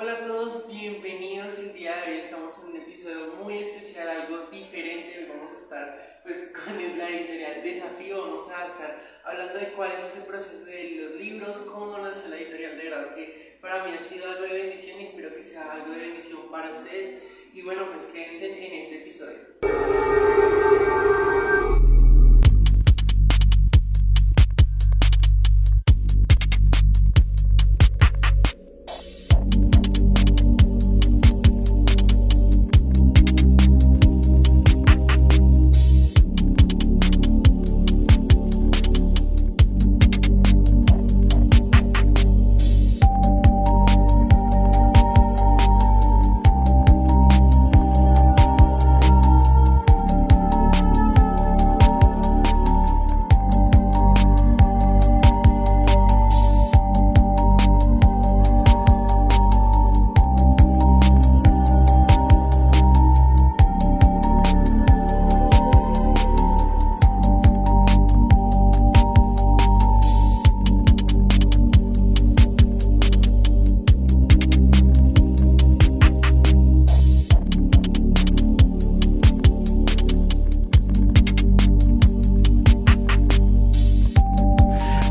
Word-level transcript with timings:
Hola 0.00 0.12
a 0.12 0.22
todos, 0.22 0.68
bienvenidos 0.68 1.58
el 1.58 1.72
día 1.72 1.96
de 1.96 2.12
hoy. 2.12 2.18
Estamos 2.18 2.56
en 2.60 2.70
un 2.70 2.76
episodio 2.76 3.34
muy 3.42 3.58
especial, 3.58 4.08
algo 4.08 4.46
diferente. 4.46 5.18
Hoy 5.18 5.26
vamos 5.28 5.50
a 5.50 5.58
estar 5.58 6.20
pues, 6.22 6.52
con 6.64 6.98
la 6.98 7.10
editorial 7.10 7.64
Desafío. 7.64 8.20
Vamos 8.20 8.48
a 8.48 8.64
estar 8.64 8.96
hablando 9.24 9.58
de 9.58 9.72
cuál 9.72 9.90
es 9.90 10.04
ese 10.04 10.20
proceso 10.20 10.64
de 10.66 10.90
los 11.02 11.20
libros, 11.20 11.58
cómo 11.68 11.98
nació 11.98 12.30
la 12.30 12.36
editorial. 12.36 12.78
De 12.78 12.84
verdad 12.84 13.12
que 13.16 13.58
para 13.60 13.82
mí 13.82 13.90
ha 13.92 13.98
sido 13.98 14.30
algo 14.30 14.44
de 14.44 14.52
bendición 14.52 15.00
y 15.00 15.02
espero 15.02 15.34
que 15.34 15.42
sea 15.42 15.72
algo 15.72 15.90
de 15.90 15.98
bendición 15.98 16.48
para 16.48 16.70
ustedes. 16.70 17.20
Y 17.52 17.62
bueno, 17.62 17.90
pues 17.90 18.06
quédense 18.06 18.66
en 18.66 18.74
este 18.74 19.02
episodio. 19.02 19.58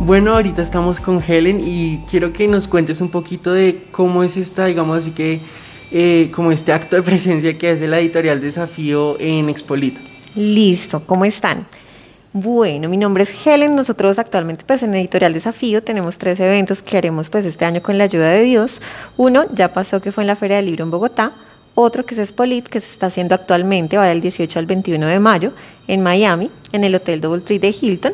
Bueno, 0.08 0.36
ahorita 0.36 0.61
estamos 0.61 1.02
con 1.02 1.22
Helen 1.22 1.59
y 1.61 1.97
quiero 2.09 2.31
que 2.31 2.47
nos 2.47 2.69
cuentes 2.69 3.02
un 3.02 3.09
poquito 3.09 3.52
de 3.52 3.88
cómo 3.91 4.23
es 4.23 4.38
esta, 4.38 4.66
digamos 4.66 4.99
así 4.99 5.11
que, 5.11 5.41
eh, 5.91 6.31
como 6.33 6.53
este 6.53 6.72
acto 6.72 6.95
de 6.95 7.02
presencia 7.03 7.58
que 7.58 7.72
hace 7.72 7.89
la 7.89 7.99
editorial 7.99 8.39
Desafío 8.39 9.19
en 9.19 9.49
Expolito. 9.49 9.99
Listo, 10.33 11.05
¿cómo 11.05 11.25
están? 11.25 11.67
Bueno, 12.31 12.88
mi 12.88 12.95
nombre 12.95 13.23
es 13.23 13.33
Helen, 13.45 13.75
nosotros 13.75 14.17
actualmente 14.17 14.64
pues 14.66 14.81
en 14.81 14.95
Editorial 14.95 15.33
Desafío 15.33 15.83
tenemos 15.83 16.17
tres 16.17 16.39
eventos 16.39 16.81
que 16.81 16.97
haremos 16.97 17.30
pues 17.30 17.44
este 17.44 17.66
año 17.66 17.81
con 17.81 17.97
la 17.97 18.05
ayuda 18.05 18.30
de 18.30 18.44
Dios. 18.44 18.80
Uno 19.17 19.44
ya 19.53 19.73
pasó 19.73 19.99
que 19.99 20.14
fue 20.14 20.23
en 20.23 20.27
la 20.27 20.38
Feria 20.38 20.55
del 20.55 20.67
Libro 20.67 20.86
en 20.86 20.92
Bogotá, 20.92 21.33
otro 21.75 22.05
que 22.05 22.16
es 22.16 22.21
Expolit 22.21 22.69
que 22.69 22.80
se 22.80 22.89
está 22.89 23.08
haciendo 23.08 23.36
actualmente, 23.36 23.97
va 23.97 24.08
del 24.08 24.21
18 24.21 24.58
al 24.58 24.67
21 24.67 25.05
de 25.05 25.19
mayo 25.19 25.52
en 25.86 26.02
Miami, 26.02 26.49
en 26.71 26.86
el 26.86 26.95
Hotel 26.95 27.19
Doubletree 27.19 27.59
de 27.59 27.75
Hilton. 27.77 28.14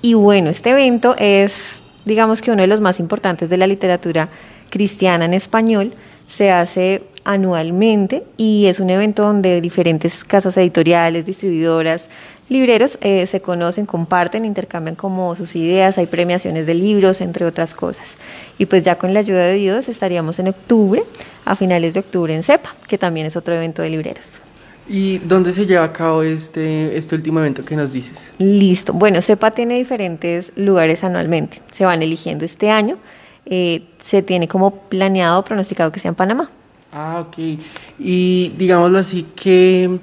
Y 0.00 0.14
bueno, 0.14 0.50
este 0.50 0.70
evento 0.70 1.14
es, 1.18 1.82
digamos 2.04 2.40
que 2.40 2.50
uno 2.50 2.62
de 2.62 2.68
los 2.68 2.80
más 2.80 3.00
importantes 3.00 3.50
de 3.50 3.56
la 3.56 3.66
literatura 3.66 4.28
cristiana 4.70 5.24
en 5.24 5.34
español. 5.34 5.94
Se 6.26 6.50
hace 6.50 7.02
anualmente 7.24 8.24
y 8.36 8.66
es 8.66 8.80
un 8.80 8.90
evento 8.90 9.22
donde 9.22 9.60
diferentes 9.60 10.24
casas 10.24 10.56
editoriales, 10.56 11.24
distribuidoras, 11.24 12.04
libreros 12.48 12.98
eh, 13.00 13.26
se 13.26 13.40
conocen, 13.40 13.86
comparten, 13.86 14.44
intercambian 14.44 14.94
como 14.94 15.34
sus 15.34 15.56
ideas, 15.56 15.98
hay 15.98 16.06
premiaciones 16.06 16.66
de 16.66 16.74
libros, 16.74 17.20
entre 17.20 17.44
otras 17.44 17.74
cosas. 17.74 18.16
Y 18.58 18.66
pues 18.66 18.82
ya 18.82 18.96
con 18.96 19.14
la 19.14 19.20
ayuda 19.20 19.44
de 19.44 19.54
Dios 19.54 19.88
estaríamos 19.88 20.38
en 20.38 20.48
octubre, 20.48 21.02
a 21.44 21.54
finales 21.54 21.94
de 21.94 22.00
octubre 22.00 22.34
en 22.34 22.42
CEPA, 22.42 22.74
que 22.86 22.98
también 22.98 23.26
es 23.26 23.36
otro 23.36 23.54
evento 23.54 23.82
de 23.82 23.90
libreros. 23.90 24.40
¿Y 24.88 25.18
dónde 25.18 25.52
se 25.52 25.66
lleva 25.66 25.84
a 25.84 25.92
cabo 25.92 26.22
este, 26.22 26.96
este 26.96 27.14
último 27.14 27.40
evento 27.40 27.64
que 27.64 27.76
nos 27.76 27.92
dices? 27.92 28.32
Listo. 28.38 28.92
Bueno, 28.94 29.20
CEPA 29.20 29.50
tiene 29.50 29.76
diferentes 29.76 30.52
lugares 30.56 31.04
anualmente. 31.04 31.60
Se 31.70 31.84
van 31.84 32.02
eligiendo 32.02 32.44
este 32.44 32.70
año. 32.70 32.96
Eh, 33.44 33.82
se 34.02 34.22
tiene 34.22 34.48
como 34.48 34.74
planeado, 34.74 35.44
pronosticado 35.44 35.92
que 35.92 36.00
sea 36.00 36.10
en 36.10 36.14
Panamá. 36.14 36.50
Ah, 36.92 37.24
ok. 37.26 37.58
Y 37.98 38.54
digámoslo 38.56 38.98
así, 38.98 39.26
que 39.36 39.98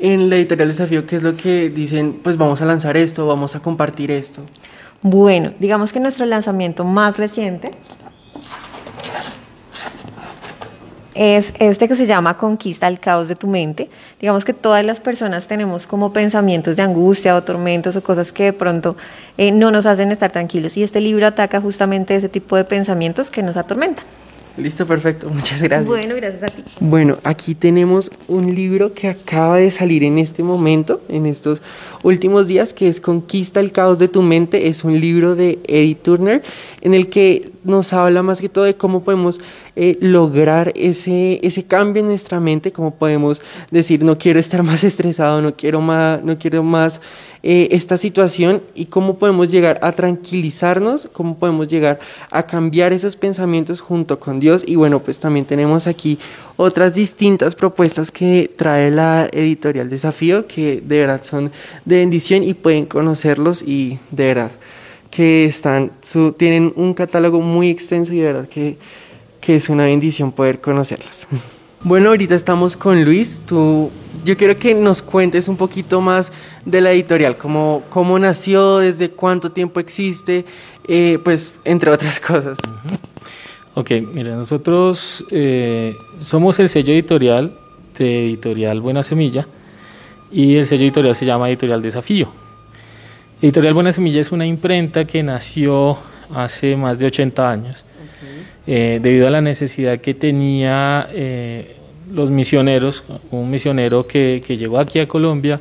en 0.00 0.30
la 0.30 0.36
editorial 0.36 0.68
Desafío, 0.68 1.06
¿qué 1.06 1.16
es 1.16 1.22
lo 1.22 1.36
que 1.36 1.70
dicen? 1.70 2.20
Pues 2.22 2.36
vamos 2.36 2.60
a 2.60 2.64
lanzar 2.64 2.96
esto, 2.96 3.26
vamos 3.26 3.54
a 3.54 3.60
compartir 3.60 4.10
esto. 4.10 4.42
Bueno, 5.02 5.52
digamos 5.60 5.92
que 5.92 6.00
nuestro 6.00 6.26
lanzamiento 6.26 6.84
más 6.84 7.18
reciente 7.18 7.70
es 11.14 11.54
este 11.58 11.88
que 11.88 11.96
se 11.96 12.06
llama 12.06 12.36
Conquista 12.36 12.88
el 12.88 12.98
caos 12.98 13.28
de 13.28 13.36
tu 13.36 13.46
mente. 13.46 13.88
Digamos 14.20 14.44
que 14.44 14.52
todas 14.52 14.84
las 14.84 15.00
personas 15.00 15.46
tenemos 15.48 15.86
como 15.86 16.12
pensamientos 16.12 16.76
de 16.76 16.82
angustia 16.82 17.36
o 17.36 17.42
tormentos 17.42 17.96
o 17.96 18.02
cosas 18.02 18.32
que 18.32 18.44
de 18.44 18.52
pronto 18.52 18.96
eh, 19.38 19.52
no 19.52 19.70
nos 19.70 19.86
hacen 19.86 20.12
estar 20.12 20.32
tranquilos 20.32 20.76
y 20.76 20.82
este 20.82 21.00
libro 21.00 21.26
ataca 21.26 21.60
justamente 21.60 22.16
ese 22.16 22.28
tipo 22.28 22.56
de 22.56 22.64
pensamientos 22.64 23.30
que 23.30 23.42
nos 23.42 23.56
atormentan. 23.56 24.04
Listo, 24.56 24.86
perfecto. 24.86 25.28
Muchas 25.34 25.60
gracias. 25.60 25.86
Bueno, 25.86 26.14
gracias 26.14 26.42
a 26.44 26.46
ti. 26.46 26.62
Bueno, 26.78 27.18
aquí 27.24 27.54
tenemos 27.54 28.10
un 28.28 28.54
libro 28.54 28.94
que 28.94 29.08
acaba 29.08 29.56
de 29.56 29.70
salir 29.70 30.04
en 30.04 30.18
este 30.18 30.42
momento, 30.42 31.00
en 31.08 31.26
estos 31.26 31.60
últimos 32.02 32.46
días, 32.46 32.72
que 32.72 32.88
es 32.88 33.00
Conquista 33.00 33.60
el 33.60 33.72
caos 33.72 33.98
de 33.98 34.08
tu 34.08 34.22
mente. 34.22 34.68
Es 34.68 34.84
un 34.84 35.00
libro 35.00 35.34
de 35.34 35.58
Eddie 35.66 35.96
Turner 35.96 36.42
en 36.82 36.94
el 36.94 37.08
que 37.08 37.50
nos 37.64 37.92
habla 37.92 38.22
más 38.22 38.40
que 38.40 38.48
todo 38.48 38.64
de 38.64 38.76
cómo 38.76 39.02
podemos 39.02 39.40
eh, 39.76 39.98
lograr 40.00 40.72
ese, 40.76 41.40
ese 41.42 41.64
cambio 41.64 42.00
en 42.02 42.08
nuestra 42.08 42.38
mente, 42.38 42.70
cómo 42.70 42.94
podemos 42.94 43.42
decir 43.70 44.04
no 44.04 44.18
quiero 44.18 44.38
estar 44.38 44.62
más 44.62 44.84
estresado, 44.84 45.42
no 45.42 45.56
quiero 45.56 45.80
más, 45.80 46.22
no 46.22 46.38
quiero 46.38 46.62
más 46.62 47.00
eh, 47.42 47.68
esta 47.72 47.98
situación 47.98 48.62
y 48.74 48.86
cómo 48.86 49.18
podemos 49.18 49.48
llegar 49.48 49.78
a 49.82 49.92
tranquilizarnos, 49.92 51.08
cómo 51.12 51.36
podemos 51.36 51.68
llegar 51.68 51.98
a 52.30 52.46
cambiar 52.46 52.92
esos 52.92 53.16
pensamientos 53.16 53.80
junto 53.80 54.18
con 54.18 54.40
Dios. 54.40 54.64
Y 54.66 54.76
bueno, 54.76 55.02
pues 55.02 55.18
también 55.18 55.44
tenemos 55.44 55.86
aquí 55.86 56.18
otras 56.56 56.94
distintas 56.94 57.54
propuestas 57.54 58.10
que 58.10 58.50
trae 58.56 58.90
la 58.90 59.28
editorial 59.32 59.90
Desafío, 59.90 60.46
que 60.46 60.80
de 60.80 61.00
verdad 61.00 61.22
son 61.22 61.52
de 61.84 61.98
bendición 61.98 62.44
y 62.44 62.54
pueden 62.54 62.86
conocerlos 62.86 63.60
y 63.60 63.98
de 64.10 64.26
verdad 64.26 64.50
que 65.10 65.44
están, 65.44 65.92
su, 66.00 66.32
tienen 66.32 66.72
un 66.74 66.92
catálogo 66.92 67.40
muy 67.40 67.70
extenso 67.70 68.12
y 68.12 68.18
de 68.18 68.26
verdad 68.26 68.48
que, 68.48 68.78
que 69.44 69.56
es 69.56 69.68
una 69.68 69.84
bendición 69.84 70.32
poder 70.32 70.60
conocerlas. 70.60 71.28
Bueno, 71.86 72.08
ahorita 72.08 72.34
estamos 72.34 72.78
con 72.78 73.04
Luis. 73.04 73.42
Tú, 73.44 73.90
yo 74.24 74.38
quiero 74.38 74.56
que 74.56 74.72
nos 74.74 75.02
cuentes 75.02 75.48
un 75.48 75.58
poquito 75.58 76.00
más 76.00 76.32
de 76.64 76.80
la 76.80 76.90
editorial, 76.92 77.36
cómo, 77.36 77.82
cómo 77.90 78.18
nació, 78.18 78.78
desde 78.78 79.10
cuánto 79.10 79.52
tiempo 79.52 79.80
existe, 79.80 80.46
eh, 80.88 81.18
pues 81.22 81.52
entre 81.62 81.90
otras 81.90 82.18
cosas. 82.26 82.56
Ok, 83.74 83.90
mira, 84.14 84.34
nosotros 84.34 85.26
eh, 85.30 85.94
somos 86.20 86.58
el 86.58 86.70
sello 86.70 86.94
editorial 86.94 87.54
de 87.98 88.28
Editorial 88.28 88.80
Buena 88.80 89.02
Semilla 89.02 89.46
y 90.32 90.56
el 90.56 90.64
sello 90.64 90.84
editorial 90.84 91.14
se 91.14 91.26
llama 91.26 91.50
Editorial 91.50 91.82
Desafío. 91.82 92.32
Editorial 93.42 93.74
Buena 93.74 93.92
Semilla 93.92 94.22
es 94.22 94.32
una 94.32 94.46
imprenta 94.46 95.06
que 95.06 95.22
nació 95.22 95.98
hace 96.34 96.78
más 96.78 96.98
de 96.98 97.04
80 97.04 97.50
años 97.50 97.84
eh, 98.66 98.98
debido 99.02 99.26
a 99.26 99.30
la 99.30 99.40
necesidad 99.40 100.00
que 100.00 100.14
tenía 100.14 101.08
eh, 101.12 101.76
los 102.10 102.30
misioneros, 102.30 103.04
un 103.30 103.50
misionero 103.50 104.06
que, 104.06 104.42
llegó 104.46 104.78
aquí 104.78 104.98
a 105.00 105.08
Colombia 105.08 105.60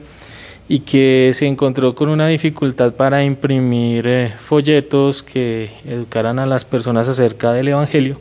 y 0.69 0.79
que 0.79 1.31
se 1.33 1.45
encontró 1.45 1.94
con 1.95 2.09
una 2.09 2.27
dificultad 2.27 2.94
para 2.94 3.23
imprimir 3.23 4.07
eh, 4.07 4.33
folletos 4.39 5.23
que 5.23 5.71
educaran 5.85 6.39
a 6.39 6.45
las 6.45 6.63
personas 6.63 7.07
acerca 7.07 7.51
del 7.53 7.69
Evangelio. 7.69 8.19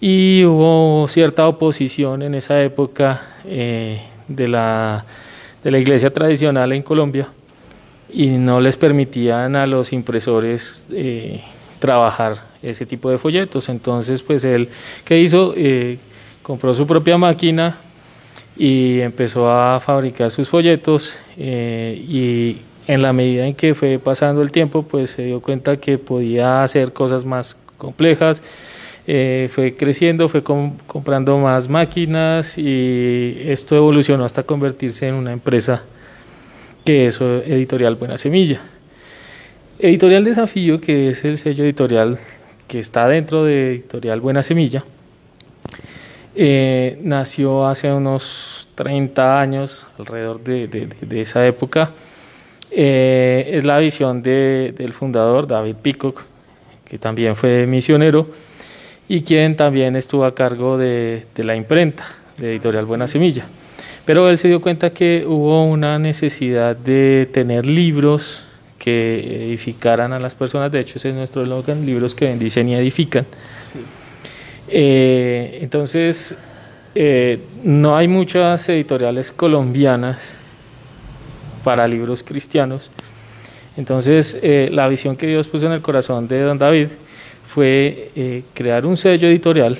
Y 0.00 0.44
hubo 0.44 1.06
cierta 1.06 1.46
oposición 1.46 2.22
en 2.22 2.34
esa 2.34 2.60
época 2.62 3.22
de, 3.44 4.48
la, 4.48 5.04
de 5.62 5.70
la 5.70 5.78
iglesia 5.78 6.12
tradicional 6.12 6.72
en 6.72 6.82
Colombia 6.82 7.28
y 8.12 8.28
no 8.28 8.60
les 8.60 8.76
permitían 8.76 9.56
a 9.56 9.66
los 9.66 9.92
impresores 9.92 10.86
eh, 10.92 11.40
trabajar 11.82 12.44
ese 12.62 12.86
tipo 12.86 13.10
de 13.10 13.18
folletos. 13.18 13.68
Entonces, 13.68 14.22
pues 14.22 14.44
él, 14.44 14.68
¿qué 15.04 15.18
hizo? 15.18 15.52
Eh, 15.56 15.98
compró 16.42 16.72
su 16.72 16.86
propia 16.86 17.18
máquina 17.18 17.80
y 18.56 19.00
empezó 19.00 19.50
a 19.50 19.80
fabricar 19.80 20.30
sus 20.30 20.48
folletos 20.48 21.18
eh, 21.36 22.00
y 22.08 22.58
en 22.86 23.02
la 23.02 23.12
medida 23.12 23.46
en 23.46 23.54
que 23.54 23.74
fue 23.74 23.98
pasando 23.98 24.42
el 24.42 24.52
tiempo, 24.52 24.84
pues 24.84 25.10
se 25.10 25.24
dio 25.24 25.40
cuenta 25.40 25.76
que 25.78 25.98
podía 25.98 26.62
hacer 26.62 26.92
cosas 26.92 27.24
más 27.24 27.56
complejas, 27.78 28.42
eh, 29.08 29.48
fue 29.52 29.74
creciendo, 29.74 30.28
fue 30.28 30.44
comprando 30.44 31.36
más 31.38 31.68
máquinas 31.68 32.58
y 32.58 33.38
esto 33.44 33.76
evolucionó 33.76 34.24
hasta 34.24 34.44
convertirse 34.44 35.08
en 35.08 35.14
una 35.14 35.32
empresa 35.32 35.82
que 36.84 37.06
es 37.06 37.20
Editorial 37.20 37.96
Buena 37.96 38.16
Semilla. 38.16 38.60
Editorial 39.82 40.22
Desafío, 40.22 40.80
que 40.80 41.08
es 41.08 41.24
el 41.24 41.38
sello 41.38 41.64
editorial 41.64 42.16
que 42.68 42.78
está 42.78 43.08
dentro 43.08 43.42
de 43.42 43.72
Editorial 43.72 44.20
Buena 44.20 44.44
Semilla, 44.44 44.84
eh, 46.36 47.00
nació 47.02 47.66
hace 47.66 47.92
unos 47.92 48.68
30 48.76 49.40
años, 49.40 49.88
alrededor 49.98 50.40
de, 50.44 50.88
esa 51.20 51.44
época. 51.44 51.90
Eh, 52.70 53.50
es 53.54 53.64
la 53.64 53.80
visión 53.80 54.22
del 54.22 54.92
fundador, 54.92 55.48
David 55.48 55.74
Peacock, 55.82 56.26
que 56.84 56.98
también 56.98 57.34
fue 57.34 57.66
misionero 57.66 58.28
y 59.08 59.22
quien 59.22 59.56
también 59.56 59.96
estuvo 59.96 60.24
a 60.24 60.32
cargo 60.32 60.78
de, 60.78 61.26
la 61.34 61.56
imprenta 61.56 62.04
de 62.38 62.52
Editorial 62.52 62.84
Buena 62.84 63.08
Semilla. 63.08 63.46
Pero 64.04 64.30
él 64.30 64.38
se 64.38 64.46
dio 64.46 64.62
cuenta 64.62 64.90
que 64.90 65.24
hubo 65.26 65.64
una 65.64 65.98
necesidad 65.98 66.76
de 66.76 67.28
tener 67.32 67.66
libros 67.66 68.44
que 68.82 69.44
edificaran 69.46 70.12
a 70.12 70.18
las 70.18 70.34
personas. 70.34 70.72
De 70.72 70.80
hecho, 70.80 70.98
ese 70.98 71.10
es 71.10 71.14
nuestro 71.14 71.44
eslogan, 71.44 71.86
libros 71.86 72.16
que 72.16 72.24
bendicen 72.24 72.68
y 72.68 72.74
edifican. 72.74 73.24
Eh, 74.66 75.60
entonces, 75.62 76.36
eh, 76.92 77.38
no 77.62 77.96
hay 77.96 78.08
muchas 78.08 78.68
editoriales 78.68 79.30
colombianas 79.30 80.36
para 81.62 81.86
libros 81.86 82.24
cristianos. 82.24 82.90
Entonces, 83.76 84.36
eh, 84.42 84.68
la 84.72 84.88
visión 84.88 85.16
que 85.16 85.28
Dios 85.28 85.46
puso 85.46 85.66
en 85.66 85.72
el 85.74 85.80
corazón 85.80 86.26
de 86.26 86.40
don 86.40 86.58
David 86.58 86.88
fue 87.46 88.42
crear 88.52 88.84
un 88.84 88.96
sello 88.96 89.28
editorial 89.28 89.78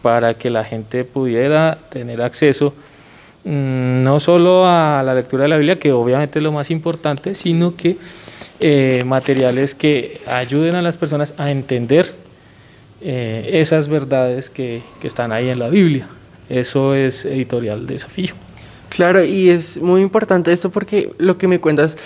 para 0.00 0.32
que 0.34 0.48
la 0.48 0.64
gente 0.64 1.04
pudiera 1.04 1.76
tener 1.90 2.22
acceso 2.22 2.70
mm, 2.70 2.91
no 3.44 4.20
solo 4.20 4.66
a 4.66 5.02
la 5.04 5.14
lectura 5.14 5.44
de 5.44 5.48
la 5.48 5.56
Biblia, 5.56 5.78
que 5.78 5.92
obviamente 5.92 6.38
es 6.38 6.42
lo 6.42 6.52
más 6.52 6.70
importante, 6.70 7.34
sino 7.34 7.76
que 7.76 7.96
eh, 8.60 9.02
materiales 9.04 9.74
que 9.74 10.20
ayuden 10.26 10.74
a 10.74 10.82
las 10.82 10.96
personas 10.96 11.34
a 11.38 11.50
entender 11.50 12.14
eh, 13.00 13.50
esas 13.54 13.88
verdades 13.88 14.50
que, 14.50 14.82
que 15.00 15.06
están 15.06 15.32
ahí 15.32 15.48
en 15.48 15.58
la 15.58 15.68
Biblia. 15.68 16.08
Eso 16.48 16.94
es 16.94 17.24
editorial 17.24 17.86
desafío. 17.86 18.34
Claro, 18.88 19.24
y 19.24 19.48
es 19.48 19.78
muy 19.78 20.02
importante 20.02 20.52
esto 20.52 20.70
porque 20.70 21.10
lo 21.18 21.38
que 21.38 21.48
me 21.48 21.60
cuentas 21.60 21.96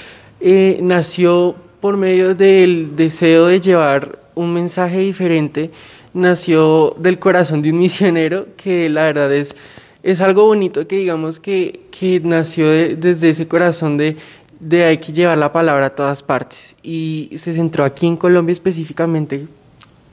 nació 0.81 1.57
por 1.81 1.97
medio 1.97 2.35
del 2.35 2.95
deseo 2.95 3.47
de 3.47 3.61
llevar 3.61 4.19
un 4.35 4.53
mensaje 4.53 4.99
diferente 4.99 5.71
nació 6.17 6.97
del 6.99 7.19
corazón 7.19 7.61
de 7.63 7.71
un 7.71 7.79
misionero 7.79 8.47
que 8.57 8.89
la 8.89 9.05
verdad 9.05 9.33
es, 9.33 9.55
es 10.07 10.21
algo 10.21 10.45
bonito 10.45 10.87
que 10.87 10.99
digamos 10.99 11.41
que, 11.41 11.81
que 11.91 12.21
nació 12.21 12.71
desde 12.71 13.31
ese 13.31 13.49
corazón 13.49 13.97
de, 13.97 14.17
de 14.61 14.85
hay 14.85 14.99
que 14.99 15.13
llevar 15.13 15.37
la 15.37 15.53
palabra 15.53 15.87
a 15.87 15.91
todas 15.91 16.23
partes 16.23 16.77
y 16.81 17.31
se 17.39 17.53
centró 17.53 17.85
aquí 17.85 18.07
en 18.07 18.17
Colombia 18.17 18.53
específicamente 18.53 19.49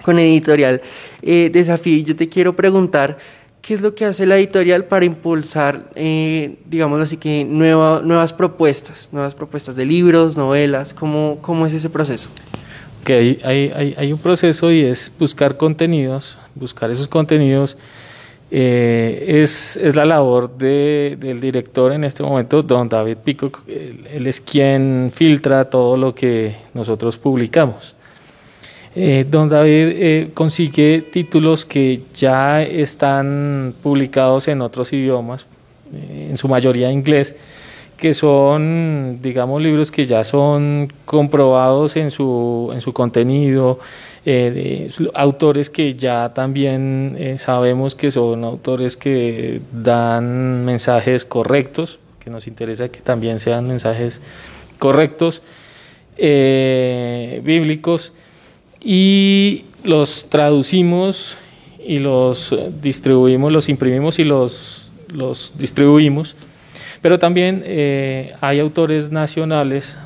con 0.03 0.17
editorial 0.17 0.81
eh, 1.21 1.51
Desafío. 1.53 1.95
Y 1.95 2.03
yo 2.03 2.15
te 2.15 2.27
quiero 2.27 2.55
preguntar, 2.55 3.19
¿qué 3.61 3.75
es 3.75 3.81
lo 3.81 3.93
que 3.93 4.05
hace 4.05 4.25
la 4.25 4.35
editorial 4.37 4.85
para 4.85 5.05
impulsar, 5.05 5.91
eh, 5.93 6.55
digamos 6.65 6.99
así 6.99 7.17
que, 7.17 7.45
nuevas 7.45 8.33
propuestas, 8.33 9.09
nuevas 9.13 9.35
propuestas 9.35 9.75
de 9.75 9.85
libros, 9.85 10.35
novelas? 10.35 10.95
¿Cómo, 10.95 11.37
cómo 11.41 11.67
es 11.67 11.73
ese 11.73 11.91
proceso? 11.91 12.29
que 13.03 13.39
hay, 13.43 13.71
hay, 13.75 13.95
hay, 13.97 14.13
un 14.13 14.19
proceso 14.19 14.71
y 14.71 14.81
es 14.81 15.11
buscar 15.19 15.57
contenidos, 15.57 16.37
buscar 16.55 16.89
esos 16.89 17.09
contenidos. 17.09 17.75
Eh, 18.55 19.41
es, 19.41 19.77
es, 19.77 19.95
la 19.95 20.05
labor 20.05 20.55
de, 20.55 21.17
del 21.19 21.41
director 21.41 21.91
en 21.91 22.03
este 22.03 22.21
momento, 22.21 22.61
don 22.61 22.87
David 22.87 23.17
Peacock. 23.23 23.61
Él, 23.67 24.27
es 24.27 24.39
quien 24.39 25.11
filtra 25.11 25.71
todo 25.71 25.97
lo 25.97 26.13
que 26.13 26.57
nosotros 26.75 27.17
publicamos. 27.17 27.95
Eh, 28.95 29.25
don 29.27 29.49
David 29.49 29.87
eh, 29.93 30.29
consigue 30.35 31.03
títulos 31.11 31.65
que 31.65 32.03
ya 32.13 32.61
están 32.61 33.73
publicados 33.81 34.47
en 34.47 34.61
otros 34.61 34.93
idiomas, 34.93 35.47
en 35.91 36.37
su 36.37 36.47
mayoría 36.47 36.91
inglés, 36.91 37.35
que 37.97 38.13
son, 38.13 39.17
digamos, 39.23 39.63
libros 39.63 39.89
que 39.89 40.05
ya 40.05 40.23
son 40.23 40.93
comprobados 41.05 41.95
en 41.95 42.11
su, 42.11 42.69
en 42.71 42.81
su 42.81 42.93
contenido, 42.93 43.79
eh, 44.25 44.89
autores 45.15 45.69
que 45.69 45.95
ya 45.95 46.33
también 46.33 47.17
eh, 47.19 47.37
sabemos 47.37 47.93
que 47.93 48.09
son 48.09 48.45
autores 48.45 48.95
que 48.95 49.59
dan 49.73 50.63
mensajes 50.63 51.25
correctos, 51.25 51.99
que 52.23 52.29
nos 52.29 52.47
interesa 52.47 52.87
que 52.87 53.01
también 53.01 53.41
sean 53.41 53.67
mensajes 53.67 54.21
correctos, 54.79 55.41
eh, 56.17 57.41
bíblicos, 57.43 58.13
y 58.79 59.65
los 59.83 60.29
traducimos 60.29 61.35
y 61.85 61.99
los 61.99 62.55
distribuimos, 62.81 63.51
los 63.51 63.67
imprimimos 63.67 64.19
y 64.19 64.23
los, 64.23 64.93
los 65.09 65.57
distribuimos. 65.57 66.37
Pero 67.01 67.19
también 67.19 67.65
hay 68.39 68.59
autores 68.61 69.11
nacionales 69.11 69.97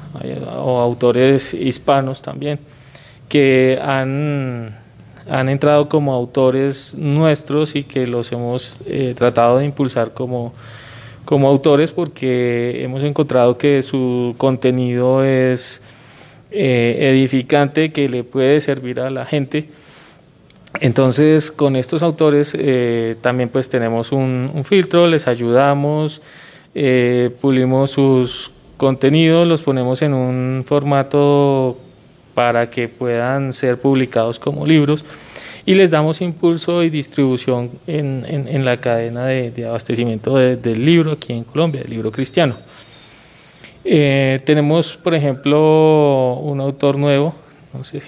o 0.56 0.80
autores 0.80 1.54
hispanos 1.54 2.24
también 2.24 2.58
que 3.28 3.80
han, 3.82 4.78
han 5.30 5.50
entrado 5.50 5.90
como 5.90 6.14
autores 6.14 6.96
nuestros 6.96 7.76
y 7.76 7.84
que 7.84 8.08
los 8.08 8.32
hemos 8.32 8.78
eh, 8.86 9.14
tratado 9.18 9.60
de 9.60 9.66
impulsar 9.66 10.14
como, 10.14 10.54
como 11.26 11.48
autores 11.48 11.92
porque 11.92 12.84
hemos 12.84 13.04
encontrado 13.04 13.58
que 13.58 13.82
su 13.82 14.36
contenido 14.38 15.24
es 15.24 15.82
eh, 16.52 17.14
edificante, 17.14 17.92
que 17.92 18.10
le 18.10 18.24
puede 18.24 18.62
servir 18.62 19.00
a 19.00 19.10
la 19.10 19.26
gente. 19.26 19.70
Entonces, 20.80 21.52
con 21.52 21.76
estos 21.76 22.04
autores 22.04 22.56
también 23.22 23.50
pues 23.50 23.68
tenemos 23.68 24.12
un, 24.12 24.62
filtro, 24.64 25.08
les 25.08 25.28
ayudamos, 25.28 26.22
eh, 26.80 27.32
pulimos 27.42 27.90
sus 27.90 28.52
contenidos, 28.78 29.48
los 29.48 29.64
ponemos 29.64 30.04
en 30.04 30.14
un 30.14 30.64
formato 30.64 31.80
para 32.38 32.70
que 32.70 32.88
puedan 32.88 33.52
ser 33.52 33.80
publicados 33.80 34.38
como 34.38 34.64
libros 34.64 35.04
y 35.66 35.74
les 35.74 35.90
damos 35.90 36.22
impulso 36.22 36.84
y 36.84 36.92
distribución 36.92 37.72
en, 37.88 38.24
en, 38.28 38.64
la 38.64 38.80
cadena 38.80 39.26
de, 39.26 39.66
abastecimiento 39.66 40.36
del 40.36 40.86
libro 40.86 41.14
aquí 41.14 41.34
en 41.34 41.44
Colombia, 41.44 41.82
del 41.82 41.90
libro 41.90 42.12
cristiano. 42.12 42.60
Eh, 43.84 44.40
tenemos, 44.46 44.98
por 44.98 45.16
ejemplo, 45.16 46.36
un 46.44 46.62
autor 46.62 47.00
nuevo, 47.00 47.34
no 47.74 47.84
sé, 47.84 48.04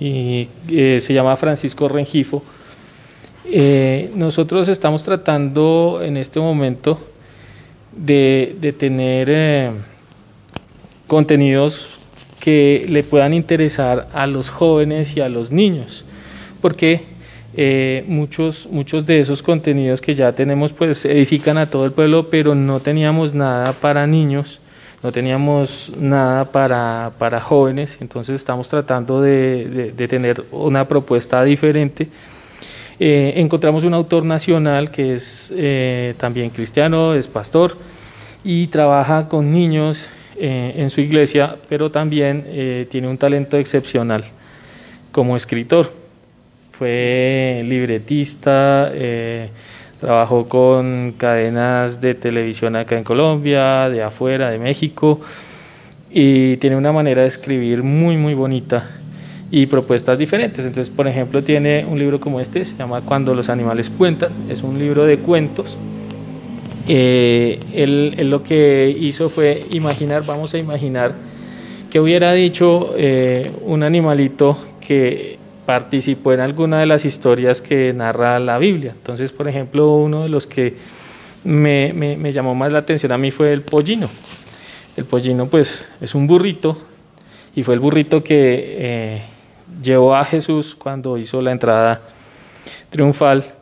y, 0.00 0.48
eh, 0.68 0.98
se 0.98 1.14
llama 1.14 1.36
Francisco 1.36 1.88
Rengifo. 1.88 2.42
nosotros 4.16 4.66
estamos 4.66 5.04
tratando 5.04 6.00
en 6.02 6.16
este 6.16 6.40
momento 6.40 6.98
de, 7.92 8.74
tener 8.76 9.28
eh, 9.30 9.70
contenidos 11.06 11.97
que 12.40 12.86
le 12.88 13.02
puedan 13.02 13.34
interesar 13.34 14.08
a 14.12 14.26
los 14.26 14.50
jóvenes 14.50 15.16
y 15.16 15.20
a 15.20 15.28
los 15.28 15.50
niños, 15.50 16.04
porque 16.60 17.02
eh, 17.54 18.04
muchos, 18.06 18.68
muchos 18.70 19.06
de 19.06 19.20
esos 19.20 19.42
contenidos 19.42 20.00
que 20.00 20.14
ya 20.14 20.32
tenemos 20.32 20.72
pues 20.72 21.04
edifican 21.04 21.58
a 21.58 21.66
todo 21.66 21.84
el 21.84 21.92
pueblo, 21.92 22.30
pero 22.30 22.54
no 22.54 22.80
teníamos 22.80 23.34
nada 23.34 23.72
para 23.72 24.06
niños, 24.06 24.60
no 25.02 25.12
teníamos 25.12 25.92
nada 25.98 26.52
para, 26.52 27.12
para 27.18 27.40
jóvenes, 27.40 27.98
entonces 28.00 28.36
estamos 28.36 28.68
tratando 28.68 29.20
de, 29.20 29.92
de, 29.96 30.08
tener 30.08 30.44
una 30.50 30.86
propuesta 30.86 31.42
diferente. 31.44 32.08
Eh, 33.00 33.34
encontramos 33.36 33.84
un 33.84 33.94
autor 33.94 34.24
nacional 34.24 34.90
que 34.90 35.14
es 35.14 35.54
también 36.16 36.50
cristiano, 36.50 37.14
es 37.14 37.28
pastor, 37.28 37.76
y 38.44 38.66
trabaja 38.68 39.28
con 39.28 39.52
niños 39.52 40.08
eh, 40.40 40.74
en 40.76 40.88
su 40.90 41.00
iglesia, 41.00 41.56
pero 41.68 41.90
también 41.90 42.44
eh, 42.46 42.86
tiene 42.90 43.08
un 43.08 43.18
talento 43.18 43.56
excepcional 43.56 44.24
como 45.10 45.36
escritor. 45.36 45.92
Fue 46.70 47.62
libretista, 47.64 48.90
eh, 48.94 49.50
trabajó 50.00 50.48
con 50.48 51.14
cadenas 51.18 52.00
de 52.00 52.14
televisión 52.14 52.76
acá 52.76 52.96
en 52.96 53.02
Colombia, 53.02 53.88
de 53.88 54.00
afuera, 54.02 54.50
de 54.50 54.60
México, 54.60 55.20
y 56.08 56.56
tiene 56.58 56.76
una 56.76 56.92
manera 56.92 57.22
de 57.22 57.28
escribir 57.28 57.82
muy, 57.82 58.16
muy 58.16 58.34
bonita 58.34 58.90
y 59.50 59.66
propuestas 59.66 60.18
diferentes. 60.18 60.64
Entonces, 60.64 60.94
por 60.94 61.08
ejemplo, 61.08 61.42
tiene 61.42 61.84
un 61.84 61.98
libro 61.98 62.20
como 62.20 62.38
este, 62.38 62.64
se 62.64 62.76
llama 62.76 63.00
Cuando 63.00 63.34
los 63.34 63.48
animales 63.48 63.90
cuentan, 63.90 64.30
es 64.48 64.62
un 64.62 64.78
libro 64.78 65.04
de 65.04 65.18
cuentos 65.18 65.76
eh, 66.88 67.60
él, 67.74 68.30
lo 68.30 68.42
que 68.42 68.96
hizo 68.98 69.28
fue 69.28 69.66
imaginar, 69.70 70.24
vamos 70.24 70.54
a 70.54 70.58
imaginar, 70.58 71.14
que 71.90 72.00
hubiera 72.00 72.32
dicho 72.32 72.94
eh, 72.96 73.52
un 73.62 73.82
animalito 73.82 74.58
que 74.80 75.38
participó 75.66 76.32
en 76.32 76.40
alguna 76.40 76.80
de 76.80 76.86
las 76.86 77.04
historias 77.04 77.60
que 77.60 77.92
narra 77.92 78.38
la 78.38 78.58
Biblia. 78.58 78.94
Entonces, 78.96 79.32
por 79.32 79.48
ejemplo, 79.48 79.94
uno 79.96 80.22
de 80.22 80.30
los 80.30 80.46
que 80.46 80.76
me, 81.44 82.32
llamó 82.32 82.54
más 82.54 82.72
la 82.72 82.78
atención 82.78 83.12
a 83.12 83.18
mí 83.18 83.30
fue 83.30 83.52
el 83.52 83.60
pollino. 83.60 84.08
El 84.96 85.04
pollino 85.04 85.46
pues 85.46 85.86
es 86.00 86.14
un 86.14 86.26
burrito 86.26 86.78
y 87.54 87.62
fue 87.64 87.74
el 87.74 87.80
burrito 87.80 88.24
que 88.24 88.76
eh, 88.78 89.22
llevó 89.82 90.16
a 90.16 90.24
Jesús 90.24 90.74
cuando 90.74 91.18
hizo 91.18 91.42
la 91.42 91.52
entrada 91.52 92.00
triunfal 92.90 93.57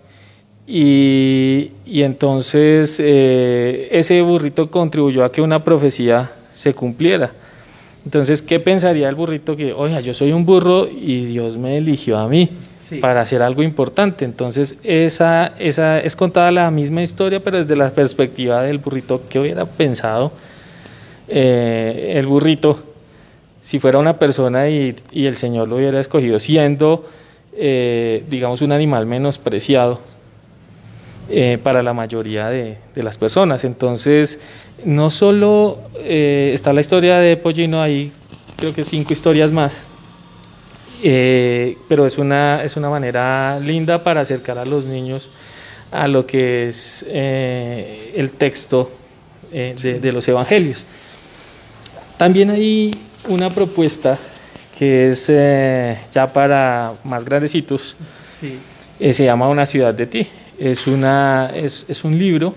y, 0.67 1.71
y 1.87 2.03
entonces 2.03 2.97
eh, 2.99 3.89
ese 3.93 4.21
burrito 4.23 4.71
contribuyó 4.71 5.25
a 5.25 5.31
que 5.31 5.41
una 5.41 5.63
profecía 5.63 6.33
se 6.55 6.75
cumpliera. 6.75 7.33
Entonces, 8.05 8.41
¿qué 8.41 8.61
pensaría 8.61 9.09
el 9.09 9.17
burrito 9.17 9.57
que, 9.57 9.73
oiga, 9.73 10.01
yo 10.01 10.15
soy 10.15 10.33
un 10.33 10.47
burro 10.47 10.89
y 10.89 11.25
Dios 11.27 11.57
me 11.57 11.77
eligió 11.77 12.19
a 12.19 12.29
mí 12.29 12.51
para 13.01 13.21
hacer 13.21 13.43
algo 13.43 13.65
importante? 13.65 14.25
Entonces, 14.25 14.79
esa, 14.85 15.55
esa 15.59 16.01
es 16.01 16.15
contada 16.15 16.53
la 16.53 16.71
misma 16.71 17.03
historia, 17.03 17.41
pero 17.41 17.59
desde 17.59 17.75
la 17.75 17.91
perspectiva 17.91 18.63
del 18.63 18.79
burrito, 18.79 19.23
¿qué 19.29 19.41
hubiera 19.41 19.65
pensado 19.65 20.31
eh, 21.27 22.13
el 22.15 22.27
burrito 22.27 22.79
si 23.63 23.81
fuera 23.81 23.99
una 23.99 24.17
persona 24.21 24.69
y, 24.69 24.95
y, 25.11 25.27
el 25.27 25.35
Señor 25.35 25.67
lo 25.67 25.75
hubiera 25.75 25.99
escogido 25.99 26.39
siendo, 26.39 27.09
eh, 27.57 28.23
digamos, 28.31 28.63
un 28.63 28.71
animal 28.71 29.07
menospreciado? 29.07 30.16
Eh, 31.29 31.59
para 31.61 31.83
la 31.83 31.93
mayoría 31.93 32.51
de, 32.51 32.79
de, 32.95 33.03
las 33.03 33.19
personas. 33.19 33.65
Entonces, 33.65 34.39
no 34.85 35.11
solo 35.11 35.81
eh, 35.97 36.53
está 36.55 36.73
la 36.73 36.81
historia 36.81 37.19
de 37.19 37.37
Pollino, 37.37 37.83
hay 37.83 38.13
creo 38.55 38.73
que 38.73 38.85
cinco 38.85 39.13
historias 39.13 39.51
más, 39.51 39.89
eh, 41.03 41.77
pero 41.89 42.07
es 42.07 42.19
una, 42.19 42.63
es 42.63 42.77
una 42.77 42.91
manera 42.91 43.59
linda 43.59 44.05
para 44.05 44.21
acercar 44.21 44.57
a 44.59 44.65
los 44.65 44.87
niños 44.87 45.31
a 45.91 46.07
lo 46.07 46.27
que 46.27 46.69
es 46.69 47.05
el 47.11 48.31
texto 48.39 48.93
de, 49.51 49.99
de, 50.01 50.13
los 50.13 50.29
evangelios. 50.29 50.85
También 52.19 52.51
hay 52.51 52.93
una 53.29 53.51
propuesta 53.51 54.17
que 54.79 55.11
es 55.11 55.27
ya 56.13 56.33
para 56.33 56.93
más 57.03 57.25
grandecitos, 57.25 57.97
sí. 58.41 58.61
se 59.13 59.25
llama 59.25 59.49
Una 59.49 59.67
ciudad 59.67 59.93
de 59.93 60.07
ti 60.07 60.29
es, 60.59 60.87
una, 60.87 61.51
es, 61.55 61.85
es 61.89 62.05
un 62.05 62.19
libro 62.19 62.55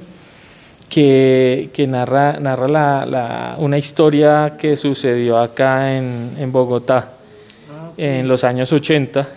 que, 0.90 1.70
que 1.72 1.88
narra, 1.88 2.40
narra 2.40 2.68
la, 2.68 3.06
la, 3.06 3.56
una 3.60 3.78
historia 3.78 4.56
que 4.58 4.76
sucedió 4.76 5.38
acá 5.38 5.96
en, 5.96 6.36
en 6.38 6.52
Bogotá 6.52 7.14
ah, 7.72 7.92
en 7.98 8.28
los 8.28 8.44
años 8.44 8.74
80 8.74 9.28